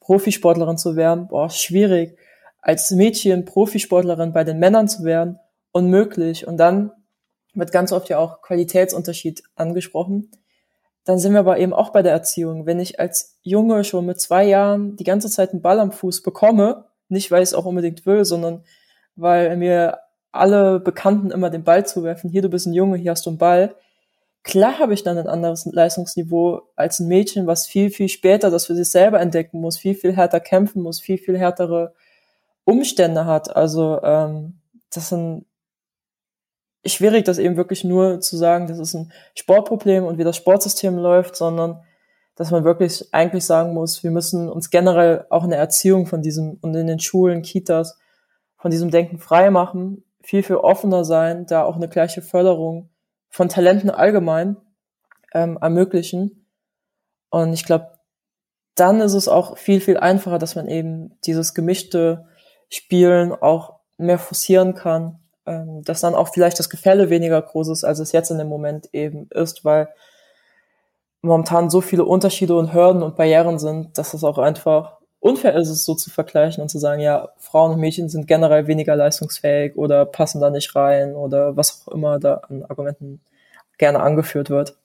Profisportlerin 0.00 0.78
zu 0.78 0.96
werden, 0.96 1.28
boah, 1.28 1.50
schwierig. 1.50 2.18
Als 2.60 2.90
Mädchen 2.90 3.44
Profisportlerin 3.44 4.32
bei 4.32 4.44
den 4.44 4.58
Männern 4.58 4.88
zu 4.88 5.04
werden, 5.04 5.38
unmöglich. 5.72 6.46
Und 6.46 6.56
dann 6.56 6.92
wird 7.54 7.72
ganz 7.72 7.92
oft 7.92 8.08
ja 8.08 8.18
auch 8.18 8.42
Qualitätsunterschied 8.42 9.42
angesprochen. 9.54 10.30
Dann 11.08 11.18
sind 11.18 11.32
wir 11.32 11.40
aber 11.40 11.58
eben 11.58 11.72
auch 11.72 11.88
bei 11.88 12.02
der 12.02 12.12
Erziehung. 12.12 12.66
Wenn 12.66 12.80
ich 12.80 13.00
als 13.00 13.38
Junge 13.40 13.82
schon 13.84 14.04
mit 14.04 14.20
zwei 14.20 14.44
Jahren 14.44 14.94
die 14.96 15.04
ganze 15.04 15.30
Zeit 15.30 15.52
einen 15.52 15.62
Ball 15.62 15.80
am 15.80 15.90
Fuß 15.90 16.22
bekomme, 16.22 16.84
nicht 17.08 17.30
weil 17.30 17.42
ich 17.42 17.48
es 17.48 17.54
auch 17.54 17.64
unbedingt 17.64 18.04
will, 18.04 18.26
sondern 18.26 18.62
weil 19.16 19.56
mir 19.56 20.00
alle 20.32 20.80
Bekannten 20.80 21.30
immer 21.30 21.48
den 21.48 21.64
Ball 21.64 21.86
zuwerfen, 21.86 22.28
hier 22.28 22.42
du 22.42 22.50
bist 22.50 22.66
ein 22.66 22.74
Junge, 22.74 22.98
hier 22.98 23.12
hast 23.12 23.24
du 23.24 23.30
einen 23.30 23.38
Ball, 23.38 23.74
Klar 24.44 24.78
habe 24.78 24.94
ich 24.94 25.02
dann 25.02 25.18
ein 25.18 25.26
anderes 25.26 25.66
Leistungsniveau 25.66 26.62
als 26.76 27.00
ein 27.00 27.08
Mädchen, 27.08 27.46
was 27.46 27.66
viel, 27.66 27.90
viel 27.90 28.08
später 28.08 28.50
das 28.50 28.66
für 28.66 28.74
sich 28.74 28.90
selber 28.90 29.20
entdecken 29.20 29.60
muss, 29.60 29.76
viel, 29.76 29.94
viel 29.94 30.16
härter 30.16 30.40
kämpfen 30.40 30.82
muss, 30.82 31.00
viel, 31.00 31.18
viel 31.18 31.38
härtere 31.38 31.92
Umstände 32.64 33.26
hat. 33.26 33.54
Also 33.54 34.00
ähm, 34.02 34.60
das 34.90 35.10
sind 35.10 35.44
schwierig, 36.92 37.24
das 37.24 37.38
eben 37.38 37.56
wirklich 37.56 37.84
nur 37.84 38.20
zu 38.20 38.36
sagen, 38.36 38.66
das 38.66 38.78
ist 38.78 38.94
ein 38.94 39.12
Sportproblem 39.34 40.04
und 40.04 40.18
wie 40.18 40.24
das 40.24 40.36
Sportsystem 40.36 40.96
läuft, 40.96 41.36
sondern 41.36 41.82
dass 42.34 42.50
man 42.50 42.64
wirklich 42.64 43.12
eigentlich 43.12 43.44
sagen 43.44 43.74
muss, 43.74 44.04
wir 44.04 44.12
müssen 44.12 44.48
uns 44.48 44.70
generell 44.70 45.26
auch 45.28 45.44
in 45.44 45.50
der 45.50 45.58
Erziehung 45.58 46.06
von 46.06 46.22
diesem 46.22 46.58
und 46.60 46.74
in 46.74 46.86
den 46.86 47.00
Schulen, 47.00 47.42
Kitas 47.42 47.98
von 48.56 48.70
diesem 48.70 48.90
Denken 48.90 49.18
frei 49.18 49.50
machen, 49.50 50.04
viel, 50.22 50.42
viel 50.42 50.56
offener 50.56 51.04
sein, 51.04 51.46
da 51.46 51.64
auch 51.64 51.76
eine 51.76 51.88
gleiche 51.88 52.22
Förderung 52.22 52.90
von 53.28 53.48
Talenten 53.48 53.90
allgemein 53.90 54.56
ähm, 55.32 55.58
ermöglichen. 55.60 56.46
Und 57.30 57.52
ich 57.52 57.64
glaube, 57.64 57.98
dann 58.74 59.00
ist 59.00 59.14
es 59.14 59.26
auch 59.26 59.58
viel, 59.58 59.80
viel 59.80 59.96
einfacher, 59.96 60.38
dass 60.38 60.54
man 60.54 60.68
eben 60.68 61.18
dieses 61.24 61.54
gemischte 61.54 62.26
Spielen 62.68 63.32
auch 63.32 63.80
mehr 63.96 64.18
forcieren 64.18 64.74
kann, 64.74 65.18
ähm, 65.48 65.82
dass 65.84 66.00
dann 66.00 66.14
auch 66.14 66.28
vielleicht 66.32 66.58
das 66.58 66.70
Gefälle 66.70 67.10
weniger 67.10 67.40
groß 67.40 67.68
ist, 67.68 67.84
als 67.84 67.98
es 67.98 68.12
jetzt 68.12 68.30
in 68.30 68.38
dem 68.38 68.48
Moment 68.48 68.88
eben 68.92 69.28
ist, 69.30 69.64
weil 69.64 69.88
momentan 71.22 71.70
so 71.70 71.80
viele 71.80 72.04
Unterschiede 72.04 72.54
und 72.54 72.72
Hürden 72.72 73.02
und 73.02 73.16
Barrieren 73.16 73.58
sind, 73.58 73.98
dass 73.98 74.14
es 74.14 74.24
auch 74.24 74.38
einfach 74.38 74.98
unfair 75.20 75.56
ist 75.56 75.68
es 75.68 75.84
so 75.84 75.94
zu 75.94 76.10
vergleichen 76.10 76.62
und 76.62 76.68
zu 76.68 76.78
sagen, 76.78 77.00
ja, 77.00 77.30
Frauen 77.38 77.72
und 77.72 77.80
Mädchen 77.80 78.08
sind 78.08 78.26
generell 78.26 78.66
weniger 78.66 78.94
leistungsfähig 78.94 79.76
oder 79.76 80.06
passen 80.06 80.40
da 80.40 80.50
nicht 80.50 80.74
rein 80.76 81.14
oder 81.14 81.56
was 81.56 81.82
auch 81.86 81.92
immer 81.92 82.18
da 82.18 82.34
an 82.48 82.64
Argumenten 82.64 83.20
gerne 83.78 84.00
angeführt 84.00 84.50
wird. 84.50 84.76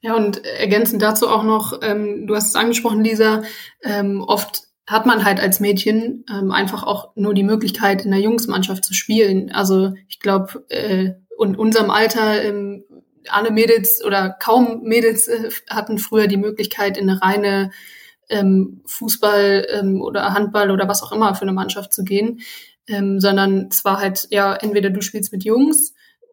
Ja, 0.00 0.14
und 0.14 0.44
ergänzend 0.44 1.02
dazu 1.02 1.28
auch 1.28 1.42
noch, 1.42 1.80
ähm, 1.82 2.26
du 2.26 2.36
hast 2.36 2.48
es 2.48 2.54
angesprochen, 2.54 3.02
Lisa, 3.02 3.42
ähm, 3.82 4.22
oft 4.26 4.67
hat 4.88 5.04
man 5.04 5.24
halt 5.24 5.38
als 5.38 5.60
Mädchen 5.60 6.24
ähm, 6.30 6.50
einfach 6.50 6.82
auch 6.82 7.10
nur 7.14 7.34
die 7.34 7.44
Möglichkeit, 7.44 8.06
in 8.06 8.10
der 8.10 8.20
Jungsmannschaft 8.20 8.84
zu 8.86 8.94
spielen. 8.94 9.52
Also 9.52 9.92
ich 10.08 10.18
glaube, 10.18 10.64
äh, 10.70 11.12
in 11.38 11.56
unserem 11.56 11.90
Alter, 11.90 12.42
ähm, 12.42 12.84
alle 13.28 13.50
Mädels 13.50 14.02
oder 14.02 14.30
kaum 14.30 14.82
Mädels 14.84 15.28
äh, 15.28 15.50
hatten 15.68 15.98
früher 15.98 16.26
die 16.26 16.38
Möglichkeit, 16.38 16.96
in 16.96 17.10
eine 17.10 17.20
reine 17.20 17.70
ähm, 18.30 18.80
Fußball 18.86 19.66
ähm, 19.70 20.00
oder 20.00 20.32
Handball 20.32 20.70
oder 20.70 20.88
was 20.88 21.02
auch 21.02 21.12
immer 21.12 21.34
für 21.34 21.42
eine 21.42 21.52
Mannschaft 21.52 21.92
zu 21.92 22.02
gehen, 22.02 22.40
ähm, 22.86 23.20
sondern 23.20 23.68
es 23.70 23.84
war 23.84 24.00
halt, 24.00 24.28
ja, 24.30 24.54
entweder 24.54 24.88
du 24.88 25.02
spielst 25.02 25.32
mit 25.32 25.44
Jungs 25.44 25.92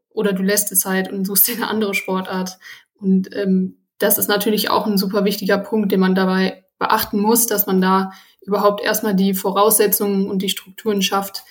oder 0.09 0.31
du 0.31 0.43
lässt 0.43 0.71
es 0.71 0.85
halt 0.85 1.11
und 1.11 1.25
suchst 1.25 1.49
dir 1.49 1.55
eine 1.55 1.67
andere 1.67 1.93
Sportart. 1.93 2.57
Und 2.93 3.35
ähm, 3.35 3.79
das 3.97 4.17
ist 4.17 4.29
natürlich 4.29 4.69
auch 4.69 4.87
ein 4.87 4.97
super 4.97 5.25
wichtiger 5.25 5.57
Punkt, 5.57 5.91
den 5.91 5.99
man 5.99 6.15
dabei 6.15 6.64
beachten 6.77 7.19
muss, 7.19 7.47
dass 7.47 7.67
man 7.67 7.81
da 7.81 8.11
überhaupt 8.41 8.83
erstmal 8.83 9.15
die 9.15 9.33
Voraussetzungen 9.33 10.29
und 10.29 10.41
die 10.41 10.49
Strukturen 10.49 11.01
schafft, 11.01 11.43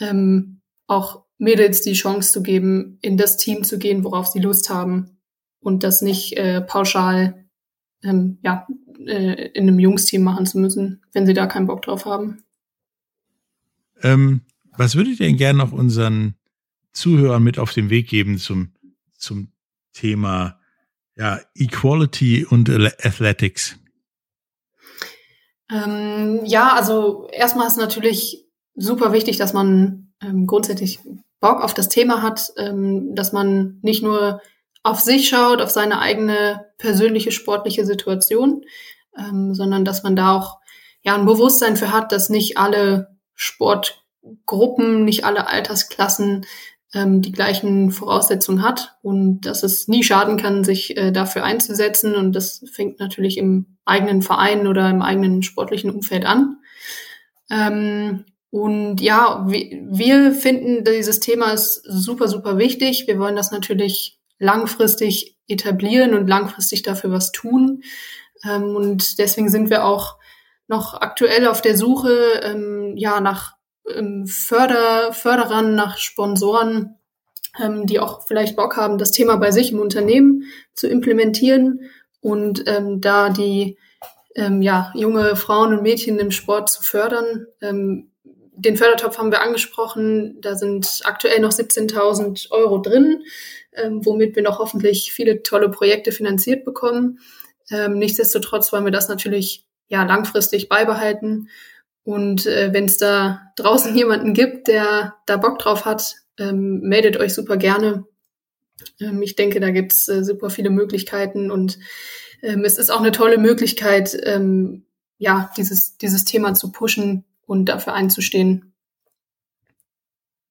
ähm, 0.00 0.60
auch 0.86 1.24
Mädels 1.38 1.82
die 1.82 1.92
Chance 1.92 2.32
zu 2.32 2.42
geben, 2.42 2.98
in 3.00 3.16
das 3.16 3.36
Team 3.36 3.64
zu 3.64 3.78
gehen, 3.78 4.04
worauf 4.04 4.26
sie 4.26 4.40
Lust 4.40 4.70
haben 4.70 5.18
und 5.60 5.82
das 5.82 6.02
nicht 6.02 6.36
äh, 6.36 6.60
pauschal 6.60 7.44
ähm, 8.02 8.38
ja, 8.42 8.66
äh, 9.06 9.50
in 9.52 9.68
einem 9.68 9.78
Jungsteam 9.78 10.22
machen 10.22 10.46
zu 10.46 10.58
müssen, 10.58 11.04
wenn 11.12 11.26
sie 11.26 11.34
da 11.34 11.46
keinen 11.46 11.66
Bock 11.66 11.82
drauf 11.82 12.06
haben. 12.06 12.42
Ähm, 14.02 14.42
was 14.76 14.94
würdet 14.94 15.20
ihr 15.20 15.26
denn 15.26 15.36
gerne 15.36 15.58
noch 15.58 15.72
unseren 15.72 16.34
Zuhörern 16.92 17.42
mit 17.42 17.58
auf 17.58 17.72
den 17.72 17.90
Weg 17.90 18.08
geben 18.08 18.38
zum, 18.38 18.72
zum 19.14 19.52
Thema 19.92 20.60
ja, 21.16 21.40
Equality 21.54 22.44
und 22.44 22.70
Athletics? 22.70 23.78
Ähm, 25.70 26.40
ja, 26.44 26.72
also 26.72 27.28
erstmal 27.32 27.66
ist 27.66 27.76
natürlich 27.76 28.46
super 28.74 29.12
wichtig, 29.12 29.36
dass 29.36 29.52
man 29.52 30.12
ähm, 30.22 30.46
grundsätzlich 30.46 31.00
Bock 31.40 31.62
auf 31.62 31.74
das 31.74 31.88
Thema 31.88 32.22
hat, 32.22 32.52
ähm, 32.56 33.14
dass 33.14 33.32
man 33.32 33.78
nicht 33.82 34.02
nur 34.02 34.40
auf 34.82 35.00
sich 35.00 35.28
schaut, 35.28 35.60
auf 35.60 35.70
seine 35.70 36.00
eigene 36.00 36.66
persönliche 36.78 37.32
sportliche 37.32 37.84
Situation, 37.84 38.64
ähm, 39.16 39.54
sondern 39.54 39.84
dass 39.84 40.02
man 40.02 40.16
da 40.16 40.36
auch 40.36 40.58
ja 41.02 41.14
ein 41.14 41.26
Bewusstsein 41.26 41.76
für 41.76 41.92
hat, 41.92 42.12
dass 42.12 42.30
nicht 42.30 42.56
alle 42.56 43.16
Sportgruppen, 43.34 45.04
nicht 45.04 45.24
alle 45.24 45.46
Altersklassen 45.48 46.46
ähm, 46.94 47.20
die 47.22 47.32
gleichen 47.32 47.90
Voraussetzungen 47.90 48.62
hat 48.62 48.96
und 49.02 49.42
dass 49.42 49.62
es 49.62 49.88
nie 49.88 50.02
schaden 50.02 50.36
kann, 50.36 50.64
sich 50.64 50.96
äh, 50.96 51.12
dafür 51.12 51.44
einzusetzen. 51.44 52.14
Und 52.14 52.32
das 52.32 52.64
fängt 52.72 52.98
natürlich 52.98 53.38
im 53.38 53.76
eigenen 53.84 54.22
Verein 54.22 54.66
oder 54.66 54.88
im 54.88 55.02
eigenen 55.02 55.42
sportlichen 55.42 55.90
Umfeld 55.90 56.24
an. 56.24 56.58
Ähm, 57.50 58.24
und 58.50 59.00
ja, 59.02 59.44
wir, 59.46 60.32
finden, 60.32 60.84
dieses 60.84 61.20
Thema 61.20 61.52
ist 61.52 61.82
super, 61.84 62.28
super 62.28 62.56
wichtig. 62.56 63.06
Wir 63.06 63.18
wollen 63.18 63.36
das 63.36 63.50
natürlich 63.50 64.18
langfristig 64.38 65.36
etablieren 65.48 66.14
und 66.14 66.28
langfristig 66.28 66.82
dafür 66.82 67.10
was 67.10 67.32
tun. 67.32 67.82
Ähm, 68.44 68.74
und 68.74 69.18
deswegen 69.18 69.50
sind 69.50 69.68
wir 69.68 69.84
auch 69.84 70.16
noch 70.66 70.94
aktuell 70.94 71.46
auf 71.46 71.60
der 71.60 71.76
Suche 71.76 72.40
ähm, 72.42 72.94
ja 72.96 73.20
nach 73.20 73.57
Förder, 74.26 75.12
Förderern, 75.12 75.74
nach 75.74 75.98
Sponsoren, 75.98 76.96
ähm, 77.60 77.86
die 77.86 78.00
auch 78.00 78.26
vielleicht 78.26 78.56
Bock 78.56 78.76
haben, 78.76 78.98
das 78.98 79.12
Thema 79.12 79.36
bei 79.36 79.50
sich 79.50 79.72
im 79.72 79.80
Unternehmen 79.80 80.44
zu 80.74 80.88
implementieren 80.88 81.80
und 82.20 82.64
ähm, 82.66 83.00
da 83.00 83.30
die 83.30 83.78
ähm, 84.34 84.62
ja, 84.62 84.92
junge 84.94 85.36
Frauen 85.36 85.72
und 85.72 85.82
Mädchen 85.82 86.18
im 86.18 86.30
Sport 86.30 86.70
zu 86.70 86.82
fördern. 86.82 87.46
Ähm, 87.60 88.10
den 88.52 88.76
Fördertopf 88.76 89.18
haben 89.18 89.30
wir 89.30 89.40
angesprochen. 89.40 90.40
Da 90.40 90.56
sind 90.56 91.00
aktuell 91.04 91.40
noch 91.40 91.52
17.000 91.52 92.50
Euro 92.50 92.78
drin, 92.78 93.22
ähm, 93.72 94.04
womit 94.04 94.36
wir 94.36 94.42
noch 94.42 94.58
hoffentlich 94.58 95.12
viele 95.12 95.42
tolle 95.42 95.68
Projekte 95.68 96.12
finanziert 96.12 96.64
bekommen. 96.64 97.20
Ähm, 97.70 97.98
nichtsdestotrotz 97.98 98.72
wollen 98.72 98.84
wir 98.84 98.92
das 98.92 99.08
natürlich 99.08 99.64
ja 99.88 100.04
langfristig 100.04 100.68
beibehalten 100.68 101.48
und 102.08 102.46
äh, 102.46 102.72
wenn 102.72 102.86
es 102.86 102.96
da 102.96 103.52
draußen 103.56 103.94
jemanden 103.94 104.32
gibt, 104.32 104.68
der 104.68 105.16
da 105.26 105.36
Bock 105.36 105.58
drauf 105.58 105.84
hat, 105.84 106.14
ähm, 106.38 106.80
meldet 106.80 107.18
euch 107.18 107.34
super 107.34 107.58
gerne. 107.58 108.06
Ähm, 108.98 109.20
ich 109.20 109.36
denke, 109.36 109.60
da 109.60 109.70
gibt's 109.70 110.08
äh, 110.08 110.24
super 110.24 110.48
viele 110.48 110.70
Möglichkeiten 110.70 111.50
und 111.50 111.78
ähm, 112.42 112.64
es 112.64 112.78
ist 112.78 112.88
auch 112.88 113.00
eine 113.00 113.12
tolle 113.12 113.36
Möglichkeit, 113.36 114.18
ähm, 114.22 114.86
ja, 115.18 115.52
dieses, 115.58 115.98
dieses 115.98 116.24
Thema 116.24 116.54
zu 116.54 116.72
pushen 116.72 117.26
und 117.44 117.66
dafür 117.66 117.92
einzustehen. 117.92 118.72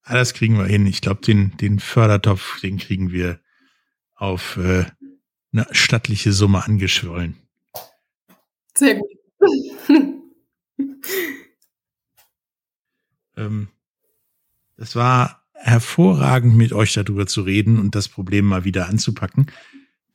Ja, 0.07 0.13
das 0.13 0.35
kriegen 0.35 0.59
wir 0.59 0.65
hin. 0.65 0.85
Ich 0.85 1.01
glaube, 1.01 1.21
den, 1.21 1.57
den 1.57 1.79
Fördertopf, 1.79 2.61
den 2.61 2.77
kriegen 2.77 3.11
wir 3.11 3.39
auf 4.13 4.57
äh, 4.57 4.85
eine 5.51 5.65
stattliche 5.71 6.33
Summe 6.33 6.63
angeschwollen. 6.63 7.35
Sehr 8.75 8.93
gut. 8.93 9.09
Ähm, 13.37 13.69
es 14.75 14.95
war 14.95 15.43
hervorragend, 15.53 16.55
mit 16.55 16.73
euch 16.73 16.93
darüber 16.93 17.25
zu 17.25 17.41
reden 17.41 17.79
und 17.79 17.95
das 17.95 18.07
Problem 18.07 18.45
mal 18.45 18.63
wieder 18.63 18.87
anzupacken. 18.87 19.47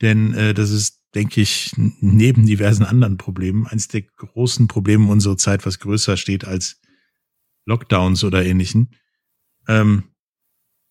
Denn 0.01 0.33
äh, 0.33 0.53
das 0.53 0.71
ist, 0.71 1.01
denke 1.15 1.41
ich, 1.41 1.71
neben 1.75 2.45
diversen 2.45 2.83
anderen 2.83 3.17
Problemen 3.17 3.67
eines 3.67 3.87
der 3.87 4.01
großen 4.01 4.67
Probleme 4.67 5.09
unserer 5.11 5.37
Zeit, 5.37 5.65
was 5.65 5.79
größer 5.79 6.17
steht 6.17 6.45
als 6.45 6.79
Lockdowns 7.65 8.23
oder 8.23 8.45
ähnlichen. 8.45 8.95
Ähm, 9.67 10.03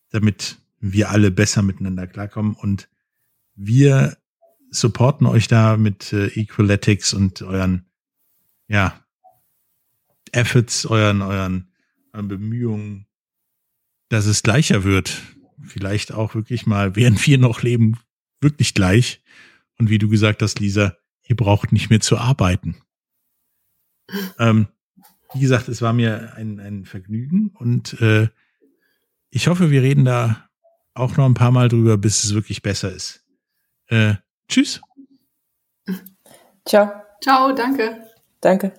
damit 0.09 0.57
wir 0.79 1.09
alle 1.09 1.31
besser 1.31 1.61
miteinander 1.61 2.07
klarkommen. 2.07 2.53
Und 2.53 2.89
wir 3.55 4.17
supporten 4.69 5.27
euch 5.27 5.47
da 5.47 5.77
mit 5.77 6.13
äh, 6.13 6.27
Equaletics 6.27 7.13
und 7.13 7.41
euren, 7.41 7.85
ja, 8.67 8.99
Efforts, 10.31 10.85
euren, 10.85 11.21
euren 11.21 11.72
an 12.13 12.27
Bemühungen, 12.27 13.07
dass 14.09 14.25
es 14.25 14.43
gleicher 14.43 14.83
wird. 14.83 15.21
Vielleicht 15.61 16.11
auch 16.13 16.35
wirklich 16.35 16.65
mal, 16.65 16.95
während 16.95 17.25
wir 17.25 17.37
noch 17.37 17.61
leben, 17.61 17.99
wirklich 18.39 18.73
gleich. 18.73 19.21
Und 19.77 19.89
wie 19.89 19.97
du 19.97 20.07
gesagt 20.07 20.41
hast, 20.41 20.59
Lisa, 20.59 20.95
ihr 21.23 21.35
braucht 21.35 21.71
nicht 21.71 21.89
mehr 21.89 21.99
zu 21.99 22.17
arbeiten. 22.17 22.77
Ähm, 24.37 24.67
wie 25.33 25.39
gesagt, 25.39 25.67
es 25.67 25.81
war 25.81 25.93
mir 25.93 26.35
ein, 26.35 26.59
ein 26.59 26.85
Vergnügen 26.85 27.49
und 27.55 27.99
äh, 28.01 28.27
ich 29.29 29.47
hoffe, 29.47 29.71
wir 29.71 29.81
reden 29.81 30.05
da 30.05 30.47
auch 30.93 31.17
noch 31.17 31.25
ein 31.25 31.33
paar 31.33 31.51
Mal 31.51 31.69
drüber, 31.69 31.97
bis 31.97 32.23
es 32.23 32.35
wirklich 32.35 32.61
besser 32.61 32.91
ist. 32.91 33.25
Äh, 33.87 34.15
tschüss. 34.47 34.79
Ciao. 36.67 36.91
Ciao, 37.21 37.53
danke. 37.53 38.05
Danke. 38.41 38.73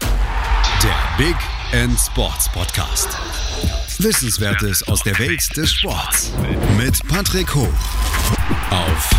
Der 0.00 1.16
Big 1.16 1.57
End 1.72 1.98
Sports 1.98 2.48
Podcast. 2.48 3.08
Wissenswertes 3.98 4.88
aus 4.88 5.02
der 5.02 5.18
Welt 5.18 5.54
des 5.54 5.70
Sports 5.70 6.32
mit 6.78 6.98
Patrick 7.08 7.54
Hoch 7.54 7.68
auf 8.70 9.10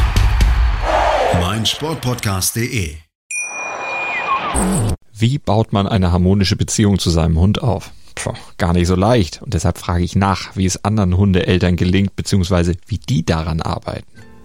meinsportpodcast.de. 1.40 2.96
Wie 5.14 5.38
baut 5.38 5.74
man 5.74 5.86
eine 5.86 6.12
harmonische 6.12 6.56
Beziehung 6.56 6.98
zu 6.98 7.12
seinem 7.12 7.38
Hund 7.38 7.62
auf? 7.62 7.92
Puh, 8.16 8.34
gar 8.58 8.74
nicht 8.74 8.88
so 8.88 8.96
leicht. 8.96 9.44
Und 9.44 9.54
deshalb 9.54 9.78
frage 9.78 10.04
ich 10.04 10.16
nach, 10.16 10.56
wie 10.56 10.66
es 10.66 10.84
anderen 10.84 11.18
Hundeeltern 11.18 11.76
gelingt, 11.76 12.16
beziehungsweise 12.16 12.76
wie 12.88 12.98
die 12.98 13.24
daran 13.24 13.62
arbeiten. 13.62 14.08